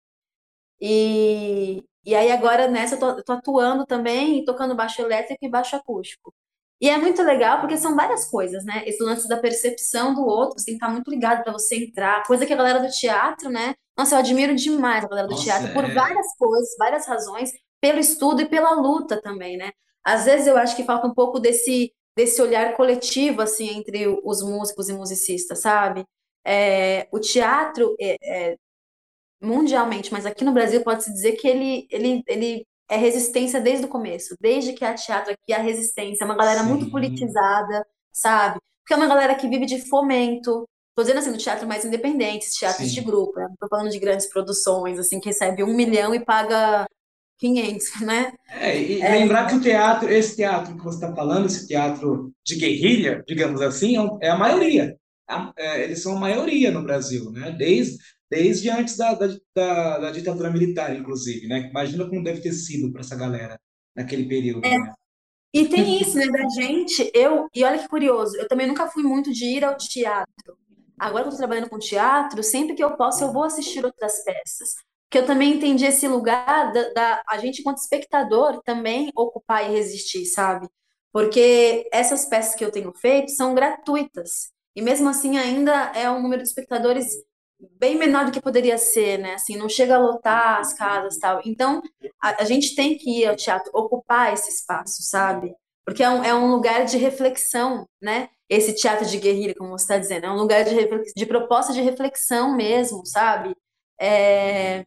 [0.81, 5.45] E, e aí agora nessa eu tô, eu tô atuando também e tocando baixo elétrico
[5.45, 6.33] e baixo acústico.
[6.81, 8.83] E é muito legal porque são várias coisas, né?
[8.87, 12.25] Esse lance da percepção do outro, você tem que estar muito ligado para você entrar.
[12.25, 13.75] Coisa que a galera do teatro, né?
[13.95, 15.93] Nossa, eu admiro demais a galera do Nossa, teatro por é.
[15.93, 19.71] várias coisas, várias razões, pelo estudo e pela luta também, né?
[20.03, 24.41] Às vezes eu acho que falta um pouco desse, desse olhar coletivo, assim, entre os
[24.41, 26.07] músicos e musicistas, sabe?
[26.47, 28.57] É, o teatro, é,
[29.41, 33.89] mundialmente, mas aqui no Brasil pode-se dizer que ele, ele, ele é resistência desde o
[33.89, 38.59] começo, desde que há teatro aqui, há resistência, é uma galera muito Sim, politizada, sabe?
[38.83, 42.47] Porque é uma galera que vive de fomento, tô dizendo assim, do teatro mais independente,
[42.59, 43.03] teatros de sim.
[43.03, 43.47] grupo, né?
[43.49, 46.87] não tô falando de grandes produções, assim, que recebe um milhão e paga
[47.39, 48.33] 500, né?
[48.51, 52.33] É, e É, lembrar que o teatro, esse teatro que você está falando, esse teatro
[52.45, 54.97] de guerrilha, digamos assim, é é a maioria.
[55.29, 57.51] A- é, eles são a maioria no Brasil, né?
[57.53, 57.99] Desde,
[58.31, 61.69] desde antes da, da, da, da ditadura militar, inclusive, né?
[61.71, 63.59] Imagina como deve ter sido para essa galera
[63.95, 64.93] naquele período, né?
[65.53, 69.03] E tem isso, né, da gente, eu, e olha que curioso, eu também nunca fui
[69.03, 70.59] muito de ir ao teatro.
[70.99, 74.23] Agora que eu tô trabalhando com teatro, sempre que eu posso, eu vou assistir outras
[74.25, 74.75] peças.
[75.09, 79.73] Porque eu também entendi esse lugar da, da a gente, enquanto espectador, também ocupar e
[79.73, 80.69] resistir, sabe?
[81.11, 84.51] Porque essas peças que eu tenho feito são gratuitas.
[84.77, 87.07] E mesmo assim, ainda é um número de espectadores
[87.79, 89.35] bem menor do que poderia ser, né?
[89.35, 91.41] Assim, não chega a lotar as casas tal.
[91.45, 91.83] Então,
[92.23, 95.55] a, a gente tem que ir ao teatro, ocupar esse espaço, sabe?
[95.85, 98.29] Porque é um, é um lugar de reflexão, né?
[98.49, 100.75] Esse teatro de guerrilha, como você está dizendo, é um lugar de,
[101.15, 103.55] de proposta de reflexão mesmo, sabe?
[104.01, 104.87] É,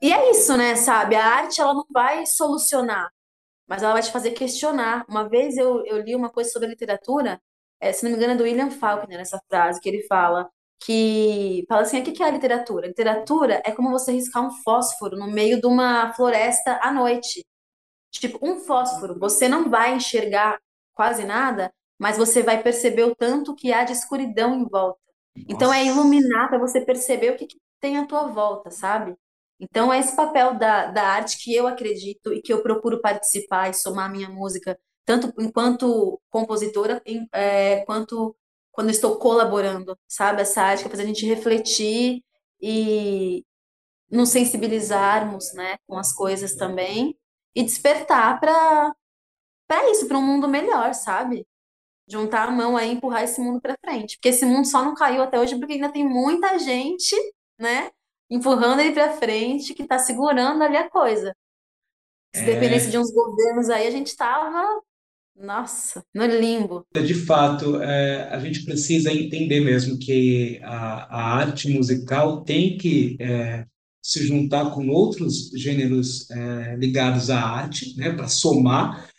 [0.00, 1.14] E é isso, né, sabe?
[1.14, 3.08] A arte, ela não vai solucionar,
[3.68, 5.04] mas ela vai te fazer questionar.
[5.08, 7.40] Uma vez eu, eu li uma coisa sobre literatura,
[7.80, 10.50] é, se não me engano, é do William Faulkner, essa frase, que ele fala
[10.84, 12.86] que fala assim, o que é a literatura?
[12.88, 17.44] Literatura é como você riscar um fósforo no meio de uma floresta à noite.
[18.10, 20.58] Tipo, um fósforo, você não vai enxergar
[20.94, 24.98] quase nada, mas você vai perceber o tanto que há de escuridão em volta.
[25.48, 29.16] Então é iluminar para você perceber o que, que tem à tua volta, sabe?
[29.58, 33.70] Então é esse papel da, da arte que eu acredito e que eu procuro participar
[33.70, 38.36] e somar a minha música, tanto enquanto compositora, em- é, quanto
[38.72, 40.42] quando estou colaborando, sabe?
[40.42, 42.22] Essa arte que faz a gente refletir
[42.60, 43.44] e
[44.10, 47.16] nos sensibilizarmos, né, com as coisas também
[47.54, 48.92] e despertar para
[49.68, 51.46] para isso, para um mundo melhor, sabe?
[52.08, 54.16] juntar a mão aí e empurrar esse mundo para frente.
[54.16, 57.14] Porque esse mundo só não caiu até hoje porque ainda tem muita gente,
[57.58, 57.90] né,
[58.30, 61.34] empurrando ele para frente, que está segurando ali a coisa.
[62.34, 64.82] Se dependesse de É, uns governos aí, a gente tava,
[65.42, 66.86] nossa, no limbo.
[66.94, 73.16] de fato, é, a gente precisa entender mesmo que a, a arte musical tem que
[73.20, 73.66] é,
[74.02, 79.10] se juntar com outros gêneros é, ligados à arte, né, para somar.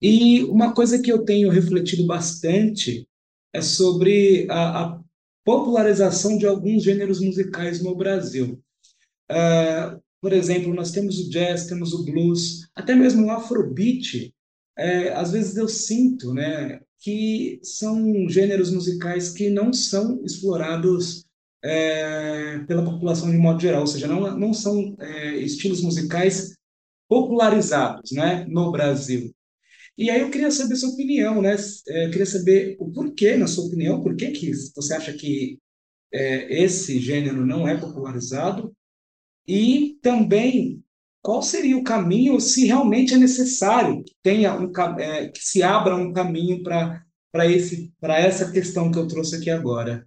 [0.00, 3.06] E uma coisa que eu tenho refletido bastante
[3.52, 5.00] é sobre a, a
[5.44, 8.60] popularização de alguns gêneros musicais no Brasil.
[9.28, 14.34] Ah, por exemplo, nós temos o jazz, temos o blues, até mesmo o afrobeat.
[14.76, 21.24] É, às vezes eu sinto, né, que são gêneros musicais que não são explorados
[21.62, 26.54] é, pela população de modo geral, ou seja, não, não são é, estilos musicais
[27.08, 29.32] popularizados, né, no Brasil.
[29.98, 31.56] E aí eu queria saber sua opinião, né?
[31.88, 35.58] É, eu queria saber o porquê, na sua opinião, por que que você acha que
[36.12, 38.74] é, esse gênero não é popularizado?
[39.46, 40.82] E também,
[41.26, 45.96] qual seria o caminho, se realmente é necessário que tenha um, é, que se abra
[45.96, 47.02] um caminho para
[48.20, 50.06] essa questão que eu trouxe aqui agora?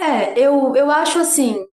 [0.00, 1.64] É, eu, eu acho assim,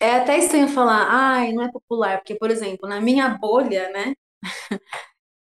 [0.00, 4.14] é até estranho falar, ai, não é popular, porque, por exemplo, na minha bolha, né,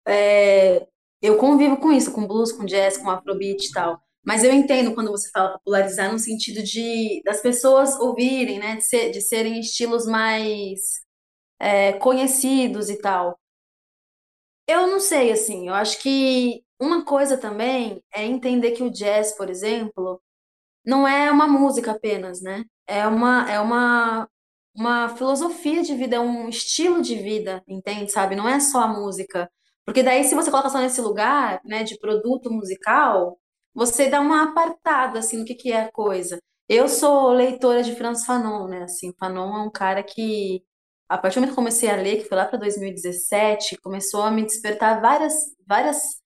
[0.05, 0.85] é,
[1.21, 4.04] eu convivo com isso, com blues, com jazz, com afrobeat e tal.
[4.25, 8.83] Mas eu entendo quando você fala popularizar no sentido de das pessoas ouvirem, né, de,
[8.83, 10.79] ser, de serem estilos mais
[11.59, 13.39] é, conhecidos e tal.
[14.67, 19.35] Eu não sei, assim, eu acho que uma coisa também é entender que o jazz,
[19.37, 20.21] por exemplo,
[20.85, 22.63] não é uma música apenas, né?
[22.87, 24.29] É uma, é uma,
[24.75, 28.11] uma filosofia de vida, é um estilo de vida, entende?
[28.11, 28.35] Sabe?
[28.35, 29.49] Não é só a música.
[29.85, 33.39] Porque daí, se você coloca só nesse lugar, né, de produto musical,
[33.75, 36.39] você dá uma apartada, assim, no que que é a coisa.
[36.69, 38.83] Eu sou leitora de Franz Fanon, né?
[38.83, 40.63] Assim, Fanon é um cara que,
[41.09, 44.31] a partir do momento que comecei a ler, que foi lá para 2017, começou a
[44.31, 45.33] me despertar várias,
[45.67, 46.19] várias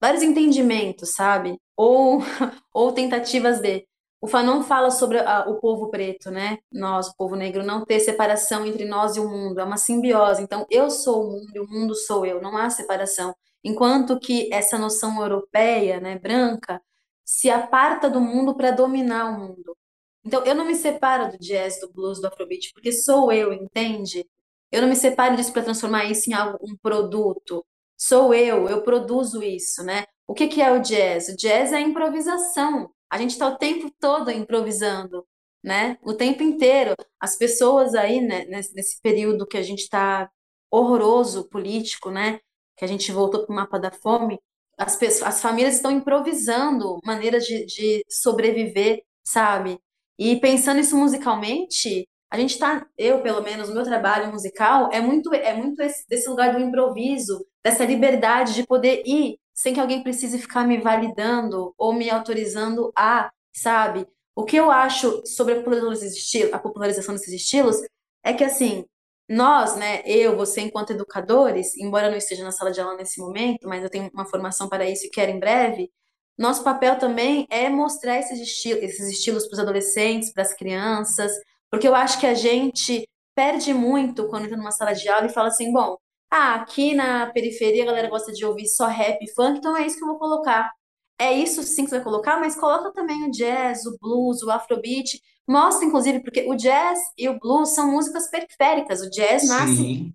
[0.00, 1.58] vários entendimentos, sabe?
[1.76, 2.20] Ou,
[2.72, 3.86] ou tentativas de.
[4.20, 6.58] O Fanon fala sobre a- o povo preto, né?
[6.72, 10.42] Nós, o povo negro, não ter separação entre nós e o mundo, é uma simbiose.
[10.42, 13.34] Então, eu sou o mundo e o mundo sou eu, não há separação.
[13.64, 16.80] Enquanto que essa noção europeia, né, branca,
[17.24, 19.76] se aparta do mundo para dominar o mundo.
[20.24, 24.24] Então, eu não me separo do jazz, do blues, do afrobeat, porque sou eu, entende?
[24.70, 27.64] Eu não me separo disso para transformar isso em algo, um produto.
[27.96, 30.04] Sou eu, eu produzo isso, né?
[30.26, 31.28] O que que é o jazz?
[31.28, 32.90] O jazz é a improvisação.
[33.10, 35.26] A gente está o tempo todo improvisando,
[35.62, 35.98] né?
[36.02, 36.94] O tempo inteiro.
[37.20, 40.30] As pessoas aí, né, nesse, período que a gente está
[40.70, 42.40] horroroso político, né?
[42.76, 44.38] Que a gente voltou para o mapa da fome,
[44.78, 49.78] as pessoas, as famílias estão improvisando maneiras de, de sobreviver, sabe?
[50.18, 55.00] E pensando isso musicalmente, a gente tá, eu pelo menos, o meu trabalho musical é
[55.00, 59.80] muito, é muito esse- desse lugar do improviso, dessa liberdade de poder ir sem que
[59.80, 64.06] alguém precise ficar me validando ou me autorizando a, sabe?
[64.34, 67.76] O que eu acho sobre a popularização a popularização desses estilos
[68.22, 68.84] é que, assim,
[69.28, 73.68] nós, né, eu, você, enquanto educadores, embora não esteja na sala de aula nesse momento,
[73.68, 75.90] mas eu tenho uma formação para isso e quero em breve,
[76.38, 81.32] nosso papel também é mostrar esses estilos, esses estilos para os adolescentes, para as crianças,
[81.70, 85.32] porque eu acho que a gente perde muito quando entra numa sala de aula e
[85.32, 85.96] fala assim, bom,
[86.30, 89.86] ah, aqui na periferia a galera gosta de ouvir só rap e funk, então é
[89.86, 90.70] isso que eu vou colocar.
[91.18, 94.50] É isso sim que você vai colocar, mas coloca também o jazz, o blues, o
[94.50, 95.20] afrobeat.
[95.48, 99.00] Mostra, inclusive, porque o jazz e o blues são músicas periféricas.
[99.02, 100.14] O jazz nasce, Sim,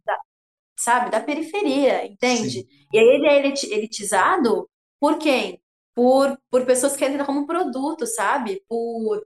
[0.78, 2.60] sabe, da periferia, entende?
[2.60, 2.68] sim.
[2.94, 5.62] E aí ele é eliti- elitizado por quem?
[5.96, 8.64] Por, por pessoas que entram como produto, sabe?
[8.68, 9.26] Por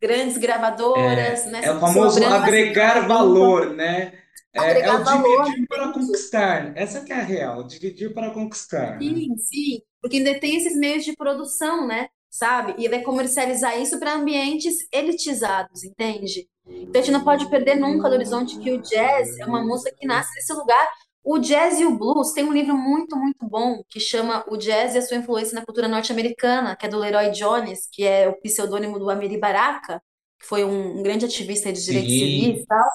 [0.00, 1.60] grandes gravadoras, É, né?
[1.66, 4.18] é o famoso agregar valor, né?
[4.52, 6.76] É, é o valor, dividir para conquistar.
[6.76, 9.22] Essa que é a real, dividir para conquistar, né?
[9.22, 12.08] Sim, sim, porque ainda tem esses meios de produção, né?
[12.30, 12.74] Sabe?
[12.78, 16.48] E vai comercializar isso para ambientes elitizados, entende?
[16.66, 19.94] Então a gente não pode perder nunca do horizonte que o jazz é uma música
[19.98, 20.88] que nasce desse lugar.
[21.22, 24.94] O jazz e o blues tem um livro muito, muito bom que chama O Jazz
[24.94, 28.40] e a Sua Influência na Cultura Norte-Americana, que é do Leroy Jones, que é o
[28.40, 30.00] pseudônimo do Amiri Baraka,
[30.38, 32.88] que foi um, um grande ativista de direitos civis e tal.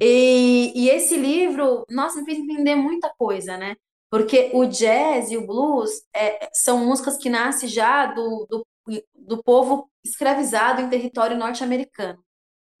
[0.00, 3.76] E, e esse livro, nossa, me fez entender muita coisa, né?
[4.14, 8.64] Porque o jazz e o blues é, são músicas que nascem já do, do,
[9.12, 12.24] do povo escravizado em território norte-americano,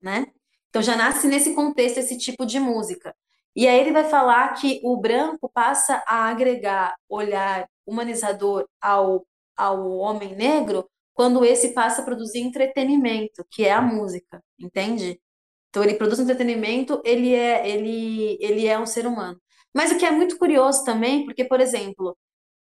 [0.00, 0.28] né?
[0.68, 3.12] Então já nasce nesse contexto esse tipo de música.
[3.56, 9.26] E aí ele vai falar que o branco passa a agregar olhar humanizador ao,
[9.56, 15.20] ao homem negro quando esse passa a produzir entretenimento, que é a música, entende?
[15.68, 19.40] Então ele produz entretenimento, ele é ele ele é um ser humano.
[19.74, 22.16] Mas o que é muito curioso também, porque por exemplo,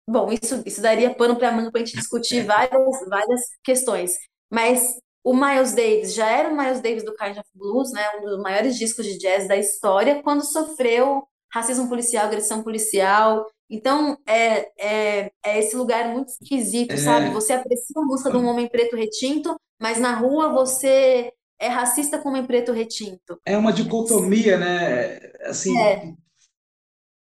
[0.08, 4.16] bom, isso isso daria pano para manga para a gente discutir várias várias questões.
[4.50, 8.22] Mas o Miles Davis já era o Miles Davis do Kind of Blues, né, um
[8.24, 13.46] dos maiores discos de jazz da história, quando sofreu racismo policial, agressão policial.
[13.68, 17.26] Então, é, é, é esse lugar muito esquisito, sabe?
[17.26, 21.68] É, Você aprecia a música de um homem preto retinto, mas na rua você é
[21.68, 23.40] racista com um homem preto retinto.
[23.44, 25.16] é uma dicotomia, né?
[25.16, 25.76] É, Assim,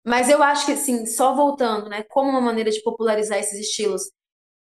[0.05, 4.03] mas eu acho que, assim, só voltando, né, como uma maneira de popularizar esses estilos,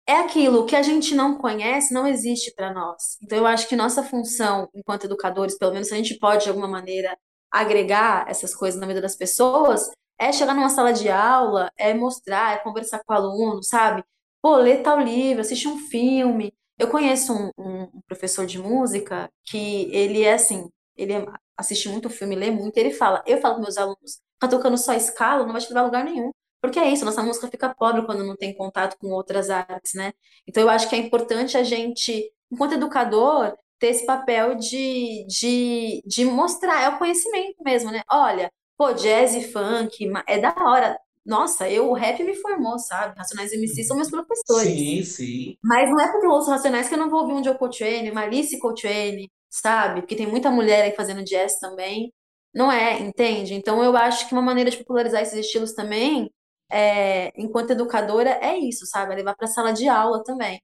[0.08, 3.18] é aquilo que a gente não conhece, não existe para nós.
[3.22, 6.50] Então, eu acho que nossa função, enquanto educadores, pelo menos se a gente pode, de
[6.50, 7.18] alguma maneira,
[7.52, 12.54] agregar essas coisas na vida das pessoas, é chegar numa sala de aula, é mostrar,
[12.56, 14.04] é conversar com o aluno, sabe?
[14.42, 16.54] Pô, lê tal livro, assiste um filme.
[16.78, 21.26] Eu conheço um, um- professor de música que ele é assim, ele é-
[21.58, 24.78] assiste muito filme, lê muito, e ele fala, eu falo com meus alunos, tá tocando
[24.78, 26.32] só escala, não vai te levar a lugar nenhum.
[26.62, 30.14] Porque é isso, nossa música fica pobre quando não tem contato com outras artes, né?
[30.48, 36.02] Então eu acho que é importante a gente, enquanto educador, ter esse papel de, de,
[36.06, 38.02] de mostrar, é o conhecimento mesmo, né?
[38.12, 41.00] Olha, pô, jazz e funk, é da hora.
[41.26, 43.18] Nossa, eu, o rap me formou, sabe?
[43.18, 44.74] Racionais MC são meus professores.
[44.74, 45.58] sim, sim.
[45.64, 48.12] Mas não é porque eu ouço Racionais que eu não vou ouvir um Joe Coltrane,
[48.12, 49.30] uma Alice Coltrane,
[49.62, 50.02] sabe?
[50.02, 52.14] Porque tem muita mulher aí fazendo jazz também.
[52.54, 53.54] Não é, entende?
[53.54, 56.32] Então eu acho que uma maneira de popularizar esses estilos também,
[56.72, 59.14] é, enquanto educadora, é isso, sabe?
[59.14, 60.60] É levar para a sala de aula também.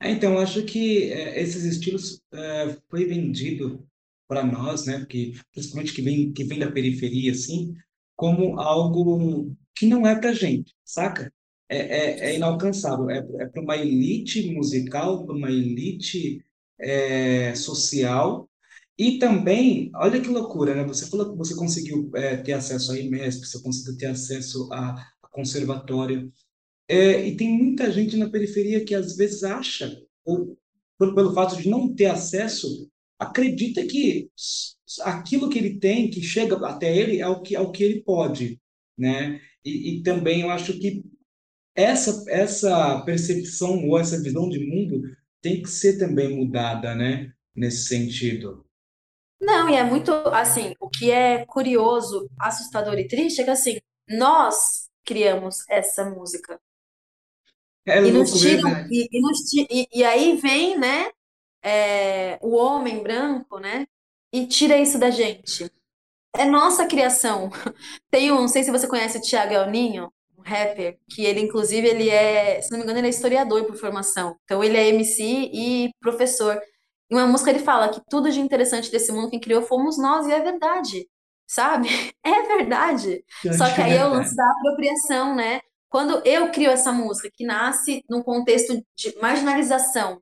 [0.00, 3.86] É, então, acho que é, esses estilos é, foi vendido
[4.28, 7.74] para nós, né, porque principalmente que vem que vem da periferia, assim,
[8.16, 11.32] como algo que não é para gente, saca?
[11.68, 13.10] É, é, é inalcançável.
[13.10, 16.44] É, é para uma elite musical, para uma elite
[16.80, 18.48] é, social.
[18.98, 20.84] E também, olha que loucura, né?
[20.84, 24.92] Você falou que você conseguiu é, ter acesso à IMESP, você conseguiu ter acesso a,
[25.22, 26.32] a conservatório.
[26.88, 30.58] É, e tem muita gente na periferia que às vezes acha, ou
[30.98, 34.30] por- pelo fato de não ter acesso, acredita que
[35.02, 38.02] aquilo que ele tem, que chega até ele, é o que, é o que ele
[38.02, 38.60] pode,
[38.96, 39.40] né?
[39.64, 41.04] E, e também eu acho que
[41.74, 45.02] essa, essa percepção ou essa visão de mundo
[45.48, 47.32] tem que ser também mudada, né?
[47.54, 48.66] Nesse sentido.
[49.40, 53.78] Não, e é muito assim, o que é curioso, assustador e triste é que assim,
[54.08, 56.58] nós criamos essa música.
[57.84, 61.10] É E nos tiram, e, e, nos ti- e, e aí vem, né,
[61.62, 63.86] é, o homem branco, né,
[64.32, 65.70] e tira isso da gente.
[66.36, 67.50] É nossa criação.
[68.10, 71.40] Tem um, não sei se você conhece o Thiago El Ninho, um rapper, que ele,
[71.40, 74.36] inclusive, ele é, se não me engano, ele é historiador por formação.
[74.44, 75.22] Então, ele é MC
[75.52, 76.60] e professor.
[77.10, 80.26] Em uma música ele fala que tudo de interessante desse mundo quem criou fomos nós,
[80.26, 81.08] e é verdade,
[81.46, 81.88] sabe?
[82.24, 83.24] É verdade.
[83.42, 85.60] Só Diante que aí é o lance da apropriação, né?
[85.88, 90.20] Quando eu crio essa música, que nasce num contexto de marginalização,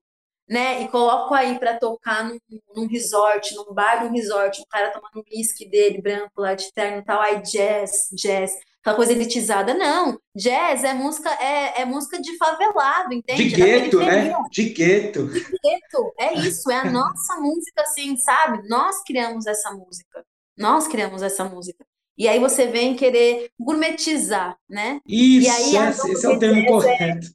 [0.48, 0.82] né?
[0.82, 2.38] E coloco aí para tocar num,
[2.76, 6.70] num resort, num bar, num resort, um cara tomando um whisky dele, branco lá de
[6.72, 8.52] terno e tal, aí jazz, jazz,
[8.84, 9.72] aquela coisa elitizada.
[9.72, 13.54] Não, jazz é música, é, é música de favelado, De entende?
[13.54, 14.32] É da gueto, né?
[14.50, 15.28] De gueto.
[15.28, 18.68] Preto, é isso, é a nossa música, assim, sabe?
[18.68, 20.24] Nós criamos essa música.
[20.56, 21.84] Nós criamos essa música.
[22.16, 25.00] E aí você vem querer gourmetizar, né?
[25.06, 27.26] E Isso, aí, esse esse é o termo jazz correto.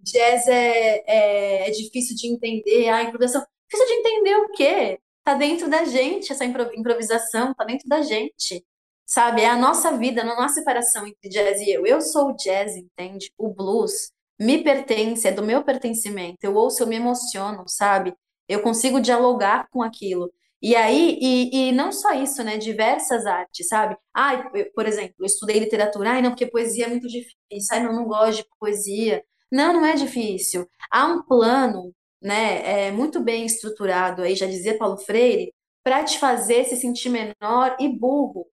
[0.00, 3.46] Jazz é, é, é difícil de entender, a improvisação.
[3.70, 4.98] Difícil de entender o quê?
[5.22, 8.64] Tá dentro da gente, essa impro- improvisação, tá dentro da gente.
[9.06, 9.42] Sabe?
[9.42, 11.86] É a nossa vida, não há separação entre jazz e eu.
[11.86, 13.32] Eu sou o jazz, entende?
[13.38, 16.38] O blues me pertence, é do meu pertencimento.
[16.42, 18.14] Eu ouço, eu me emociono, sabe?
[18.48, 20.30] Eu consigo dialogar com aquilo.
[20.60, 22.58] E aí, e, e não só isso, né?
[22.58, 23.96] Diversas artes, sabe?
[24.14, 27.36] Ai, eu- por exemplo, eu estudei literatura, ai, não, porque poesia é muito difícil,
[27.72, 29.22] ai, não, não gosto de poesia.
[29.52, 30.68] Não, não é difícil.
[30.90, 35.52] Há um plano, né, é, muito bem estruturado, aí já dizia Paulo Freire,
[35.84, 38.46] para te fazer se sentir menor e burro.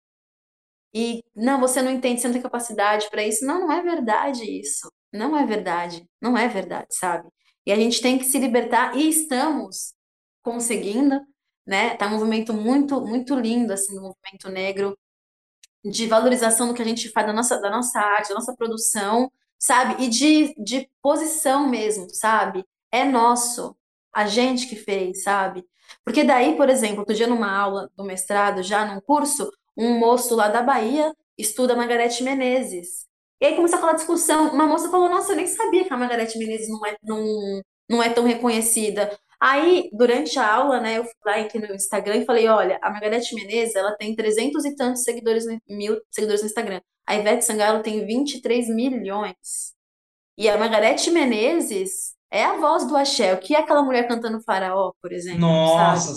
[0.93, 3.45] E não, você não entende, você não tem capacidade para isso.
[3.45, 4.91] Não, não é verdade isso.
[5.11, 6.07] Não é verdade.
[6.21, 7.29] Não é verdade, sabe?
[7.65, 9.93] E a gente tem que se libertar e estamos
[10.43, 11.19] conseguindo,
[11.65, 11.95] né?
[11.97, 14.97] Tá um movimento muito, muito lindo assim, o movimento negro
[15.83, 19.31] de valorização do que a gente faz da nossa, da nossa arte, da nossa produção,
[19.59, 20.03] sabe?
[20.03, 22.65] E de, de posição mesmo, sabe?
[22.91, 23.75] É nosso,
[24.13, 25.65] a gente que fez, sabe?
[26.03, 30.35] Porque daí, por exemplo, outro dia numa aula do mestrado, já num curso, um moço
[30.35, 33.05] lá da Bahia estuda Margarete Menezes.
[33.41, 34.49] E aí começou aquela discussão.
[34.53, 38.03] Uma moça falou: Nossa, eu nem sabia que a Margarete Menezes não é, não, não
[38.03, 39.17] é tão reconhecida.
[39.39, 42.89] Aí, durante a aula, né, eu fui lá aqui no Instagram e falei: Olha, a
[42.89, 46.81] Margarete Menezes ela tem 300 e tantos seguidores, mil seguidores no Instagram.
[47.05, 49.73] A Ivete Sangalo tem 23 milhões.
[50.37, 53.33] E a Margarete Menezes é a voz do axé.
[53.33, 56.05] O que é aquela mulher cantando Faraó, por exemplo, sabe?
[56.05, 56.13] Nossa,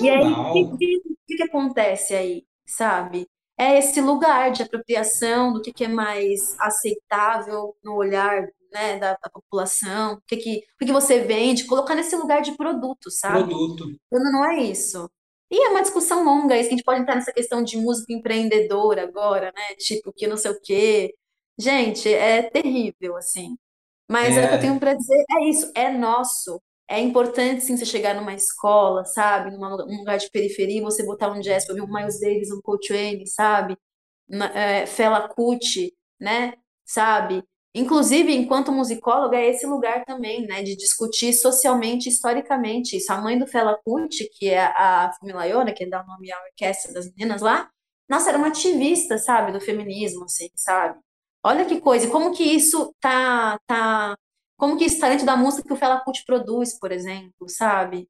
[0.00, 0.52] E aí, o sensacional.
[0.52, 3.26] que, que que acontece aí, sabe?
[3.58, 9.12] É esse lugar de apropriação do que, que é mais aceitável no olhar, né, da,
[9.14, 13.56] da população, o que, que, o que você vende, colocar nesse lugar de produto, sabe?
[13.56, 13.84] Produto.
[14.10, 15.10] Quando não é isso.
[15.50, 18.12] E é uma discussão longa, isso que a gente pode entrar nessa questão de música
[18.12, 19.74] empreendedora agora, né?
[19.78, 21.14] Tipo, que não sei o quê.
[21.58, 23.56] Gente, é terrível, assim.
[24.10, 26.60] Mas é o que eu É, tenho para dizer, é isso, é nosso.
[26.88, 29.50] É importante sim você chegar numa escola, sabe?
[29.56, 33.26] Num lugar de periferia, você botar um jazz para ouvir um Miles Davis, um Coltrane,
[33.26, 33.76] sabe?
[34.28, 36.54] Na- é, Fela Kuti, né?
[36.84, 37.42] Sabe?
[37.74, 40.62] Inclusive, enquanto musicóloga, é esse lugar também, né?
[40.62, 43.12] De discutir socialmente, historicamente isso.
[43.12, 46.40] A mãe do Fela Kuti, que é a Fumila Iona, que dá o nome à
[46.44, 47.68] orquestra das meninas lá,
[48.08, 49.52] nossa, era uma ativista, sabe?
[49.52, 50.98] Do feminismo, assim, sabe?
[51.44, 54.16] Olha que coisa, como que isso tá, tá,
[54.56, 58.08] como que isso tá dentro da música que o Fela Kuti produz, por exemplo, sabe?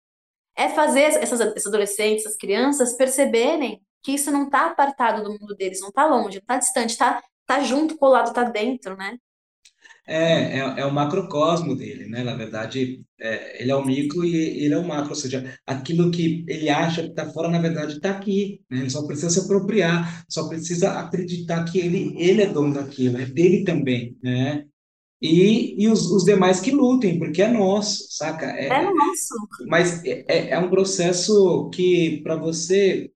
[0.57, 5.55] É fazer essas, esses adolescentes, essas crianças perceberem que isso não tá apartado do mundo
[5.57, 9.19] deles, não tá longe, não tá distante, tá, tá junto, colado, tá dentro, né?
[10.07, 12.23] é, é, é o macrocosmo dele, né?
[12.23, 16.11] Na verdade, é, ele é o micro e ele é o macro, ou seja, aquilo
[16.11, 18.81] que ele acha que está fora, na verdade, está aqui, né?
[18.81, 23.27] Ele só precisa se apropriar, só precisa acreditar que ele, ele é dono daquilo, é
[23.27, 24.65] dele também, né?
[25.27, 28.47] E, e os, os demais que lutem, porque é nosso, saca?
[28.47, 29.35] É É, nosso.
[29.65, 33.11] mas é, é é um processo que, para você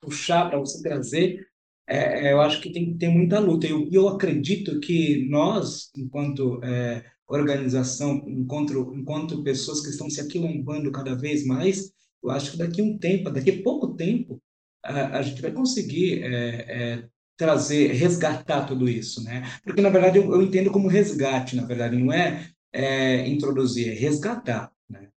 [0.00, 1.46] puxar, para você trazer,
[1.88, 3.66] é, é, eu acho que tem que ter muita luta.
[3.66, 10.20] E eu, eu acredito que nós, enquanto é, organização, enquanto, enquanto pessoas que estão se
[10.20, 11.92] aquilombando cada vez mais,
[12.22, 14.40] eu acho que daqui a um tempo, daqui pouco tempo,
[14.84, 19.42] a, a gente vai conseguir é, é, trazer, resgatar tudo isso, né?
[19.64, 23.94] Porque, na verdade, eu, eu entendo como resgate, na verdade, não é, é introduzir, é
[23.94, 25.08] resgatar, né?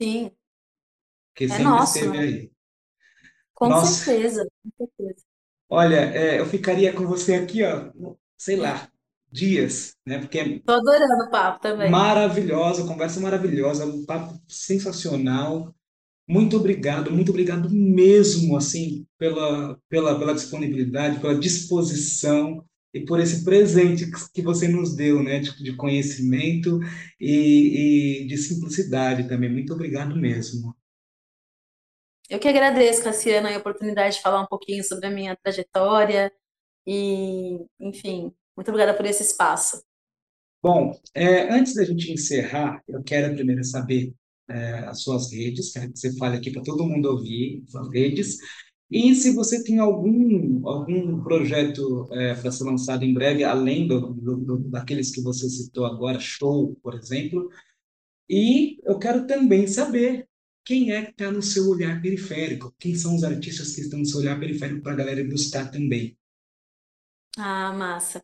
[0.00, 0.30] Sim,
[1.34, 2.18] Que é sempre nosso, esteve né?
[2.18, 2.52] aí.
[3.54, 5.24] Com Nossa, certeza, com certeza.
[5.68, 7.90] Olha, é, eu ficaria com você aqui, ó,
[8.36, 8.90] sei lá,
[9.30, 10.18] dias, né?
[10.18, 11.92] Porque é Tô adorando o papo também.
[11.92, 15.74] maravilhosa, conversa maravilhosa, um papo sensacional.
[16.28, 22.62] Muito obrigado, muito obrigado mesmo, assim, pela, pela, pela disponibilidade, pela disposição
[22.92, 25.38] e por esse presente que você nos deu, né?
[25.38, 26.80] De, de conhecimento
[27.18, 29.50] e, e de simplicidade também.
[29.50, 30.76] Muito obrigado mesmo.
[32.28, 36.30] Eu que agradeço, Cassiana, a oportunidade de falar um pouquinho sobre a minha trajetória
[36.86, 39.82] e, enfim, muito obrigada por esse espaço.
[40.62, 44.12] Bom, é, antes da gente encerrar, eu quero primeiro saber
[44.48, 48.38] é, as suas redes, quero que você fale aqui para todo mundo ouvir suas redes,
[48.90, 54.58] e se você tem algum, algum projeto para ser lançado em breve, além do- do-
[54.70, 57.50] daqueles que você citou agora, show, por exemplo,
[58.30, 60.26] e eu quero também saber
[60.64, 64.06] quem é que está no seu olhar periférico, quem são os artistas que estão no
[64.06, 66.16] seu olhar periférico para a galera buscar também.
[67.38, 68.22] Ah, massa.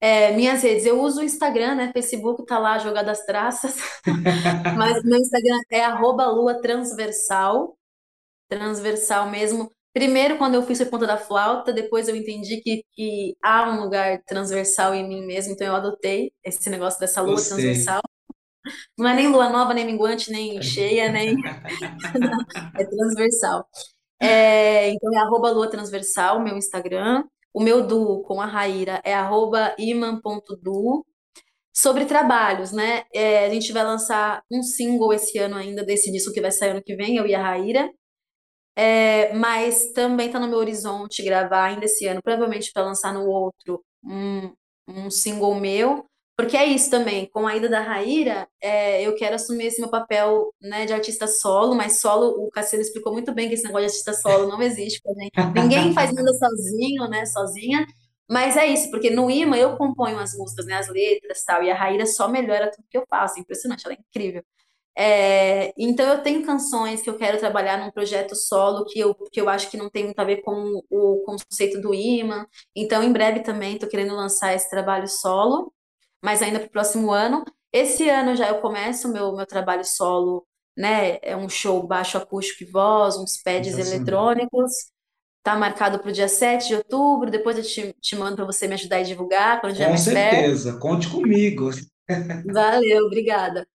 [0.00, 1.90] É, minhas redes, eu uso o Instagram, né?
[1.92, 3.76] Facebook tá lá jogado as traças,
[4.76, 7.76] mas meu Instagram é arroba lua transversal,
[8.48, 9.70] transversal mesmo.
[9.94, 13.80] Primeiro, quando eu fiz a ponta da flauta, depois eu entendi que, que há um
[13.80, 17.56] lugar transversal em mim mesmo, então eu adotei esse negócio dessa lua Gostei.
[17.56, 18.02] transversal.
[18.98, 21.34] Não é nem lua nova, nem minguante, nem cheia, nem
[22.78, 23.66] é transversal.
[24.20, 27.24] É, então é arroba lua transversal, meu Instagram.
[27.56, 29.14] O meu duo com a Raíra é
[29.78, 31.06] iman.duo.
[31.74, 33.04] Sobre trabalhos, né?
[33.14, 36.72] É, a gente vai lançar um single esse ano ainda, desse disco que vai sair
[36.72, 37.90] ano que vem, eu e a Raíra.
[38.76, 43.26] É, mas também está no meu horizonte gravar ainda esse ano, provavelmente para lançar no
[43.26, 44.52] outro um,
[44.86, 46.04] um single meu,
[46.36, 49.88] porque é isso também, com a ida da Raíra, é, eu quero assumir esse meu
[49.88, 53.86] papel, né, de artista solo, mas solo, o Cassiano explicou muito bem que esse negócio
[53.86, 55.60] de artista solo não existe pra gente.
[55.60, 57.86] Ninguém faz nada sozinho, né, sozinha,
[58.28, 61.62] mas é isso, porque no Ima eu componho as músicas, né, as letras e tal,
[61.62, 64.42] e a Raíra só melhora tudo que eu faço, é impressionante, ela é incrível.
[64.98, 69.38] É, então eu tenho canções que eu quero trabalhar num projeto solo que eu, que
[69.38, 72.46] eu acho que não tem muito a ver com o conceito do imã.
[72.74, 75.70] Então, em breve também estou querendo lançar esse trabalho solo,
[76.22, 77.44] mas ainda para o próximo ano.
[77.72, 80.46] Esse ano já eu começo o meu, meu trabalho solo,
[80.76, 81.18] né?
[81.22, 83.76] É um show baixo acústico e voz, uns pads Sensacional.
[83.76, 84.72] eletrônicos.
[85.42, 87.30] Tá marcado para o dia 7 de outubro.
[87.30, 90.08] Depois eu te, te mando para você me ajudar a divulgar quando já Com mais
[90.08, 90.54] perto.
[90.54, 91.70] certeza, conte comigo.
[92.44, 93.68] Valeu, obrigada.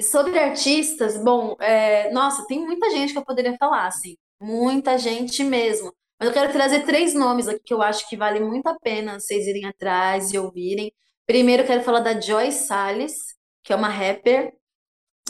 [0.00, 5.44] Sobre artistas, bom, é, nossa, tem muita gente que eu poderia falar, assim, muita gente
[5.44, 5.92] mesmo.
[6.18, 9.20] Mas eu quero trazer três nomes aqui que eu acho que vale muito a pena
[9.20, 10.90] vocês irem atrás e ouvirem.
[11.30, 14.52] Primeiro, quero falar da Joy Salles, que é uma rapper,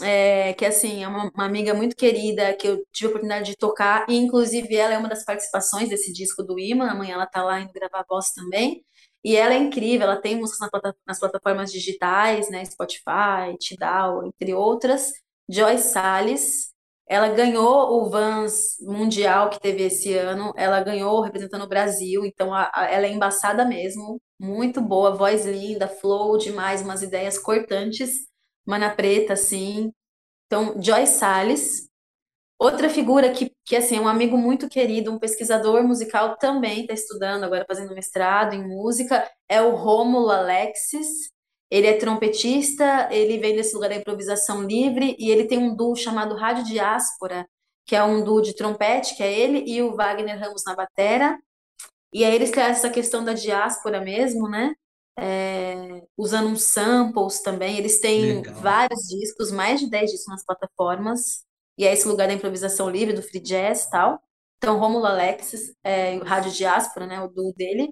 [0.01, 3.55] é, que assim, é uma, uma amiga muito querida que eu tive a oportunidade de
[3.55, 7.43] tocar, e inclusive ela é uma das participações desse disco do Iman, amanhã ela tá
[7.43, 8.83] lá indo gravar voz também.
[9.23, 10.71] E ela é incrível, ela tem músicas
[11.05, 15.11] nas plataformas digitais, né, Spotify, Tidal, entre outras.
[15.47, 16.71] Joy Salles,
[17.07, 22.51] ela ganhou o Vans Mundial que teve esse ano, ela ganhou representando o Brasil, então
[22.51, 28.27] a, a, ela é embaçada mesmo, muito boa, voz linda, flow demais, umas ideias cortantes,
[28.65, 29.93] mana preta, assim.
[30.47, 31.87] Então, Joy Salles.
[32.59, 36.93] Outra figura que, que assim, é um amigo muito querido, um pesquisador musical também está
[36.93, 41.31] estudando, agora fazendo mestrado em música, é o Rômulo Alexis.
[41.69, 45.95] Ele é trompetista, ele vem desse lugar da improvisação livre e ele tem um duo
[45.95, 47.47] chamado Rádio Diáspora,
[47.85, 51.37] que é um duo de trompete, que é ele e o Wagner Ramos na batera.
[52.13, 54.73] E aí eles trazem essa questão da diáspora mesmo, né?
[55.17, 57.77] É, usando uns samples também.
[57.77, 58.55] Eles têm Legal.
[58.55, 61.43] vários discos, mais de 10 discos nas plataformas
[61.77, 64.21] e é esse lugar da improvisação livre, do free jazz e tal.
[64.57, 67.89] Então, Rômulo Alexis, é, o Rádio Diáspora, né, o duo dele.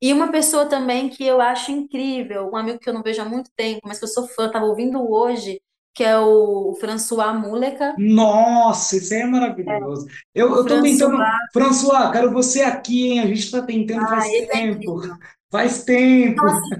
[0.00, 3.24] E uma pessoa também que eu acho incrível, um amigo que eu não vejo há
[3.24, 5.60] muito tempo, mas que eu sou fã, estava ouvindo hoje,
[5.94, 7.94] que é o François Muleca.
[7.96, 10.06] Nossa, isso é maravilhoso.
[10.34, 11.18] Eu, O eu tô tentando.
[11.52, 13.20] François, François, quero você aqui, hein?
[13.20, 14.72] A gente tá tentando ah, faz é tempo.
[14.72, 15.16] incrível.
[15.50, 16.32] Faz tempo.
[16.32, 16.70] Então, assim,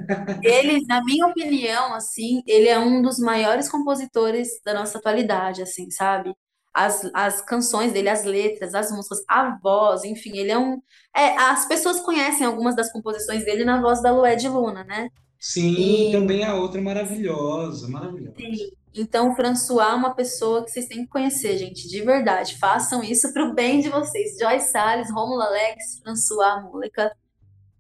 [0.43, 5.91] ele, na minha opinião, assim, ele é um dos maiores compositores da nossa atualidade, assim,
[5.91, 6.35] sabe?
[6.75, 10.83] As, as canções dele, as letras, as músicas, a voz, enfim, ele é um.
[11.15, 15.11] É, as pessoas conhecem algumas das composições dele na voz da Lué de Luna, né?
[15.39, 17.89] Sim, E também a outra maravilhosa,
[18.37, 18.73] sim, maravilhosa.
[18.95, 22.59] Então o François é uma pessoa que vocês têm que conhecer, gente, de verdade.
[22.59, 24.37] Façam isso pro bem de vocês.
[24.39, 27.11] Joyce Salles, Rômulo Alex, François Múlica.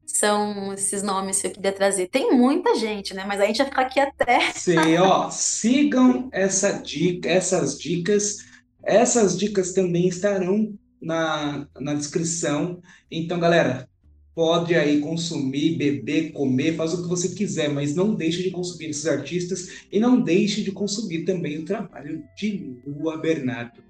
[0.06, 2.08] São esses nomes que eu queria trazer.
[2.08, 3.24] Tem muita gente, né?
[3.26, 4.52] Mas a gente vai ficar aqui até.
[4.52, 8.38] Sei, ó, sigam essa dica, essas dicas.
[8.84, 12.80] Essas dicas também estarão na, na descrição.
[13.10, 13.88] Então, galera,
[14.34, 18.90] pode aí consumir, beber, comer, faz o que você quiser, mas não deixe de consumir
[18.90, 23.82] esses artistas e não deixe de consumir também o trabalho de Lua Bernardo.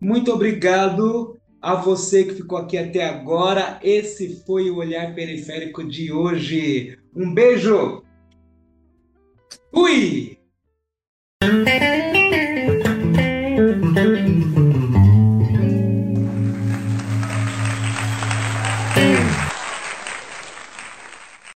[0.00, 3.78] Muito obrigado a você que ficou aqui até agora.
[3.82, 6.98] Esse foi o Olhar Periférico de hoje.
[7.14, 8.02] Um beijo!
[9.72, 10.33] Fui!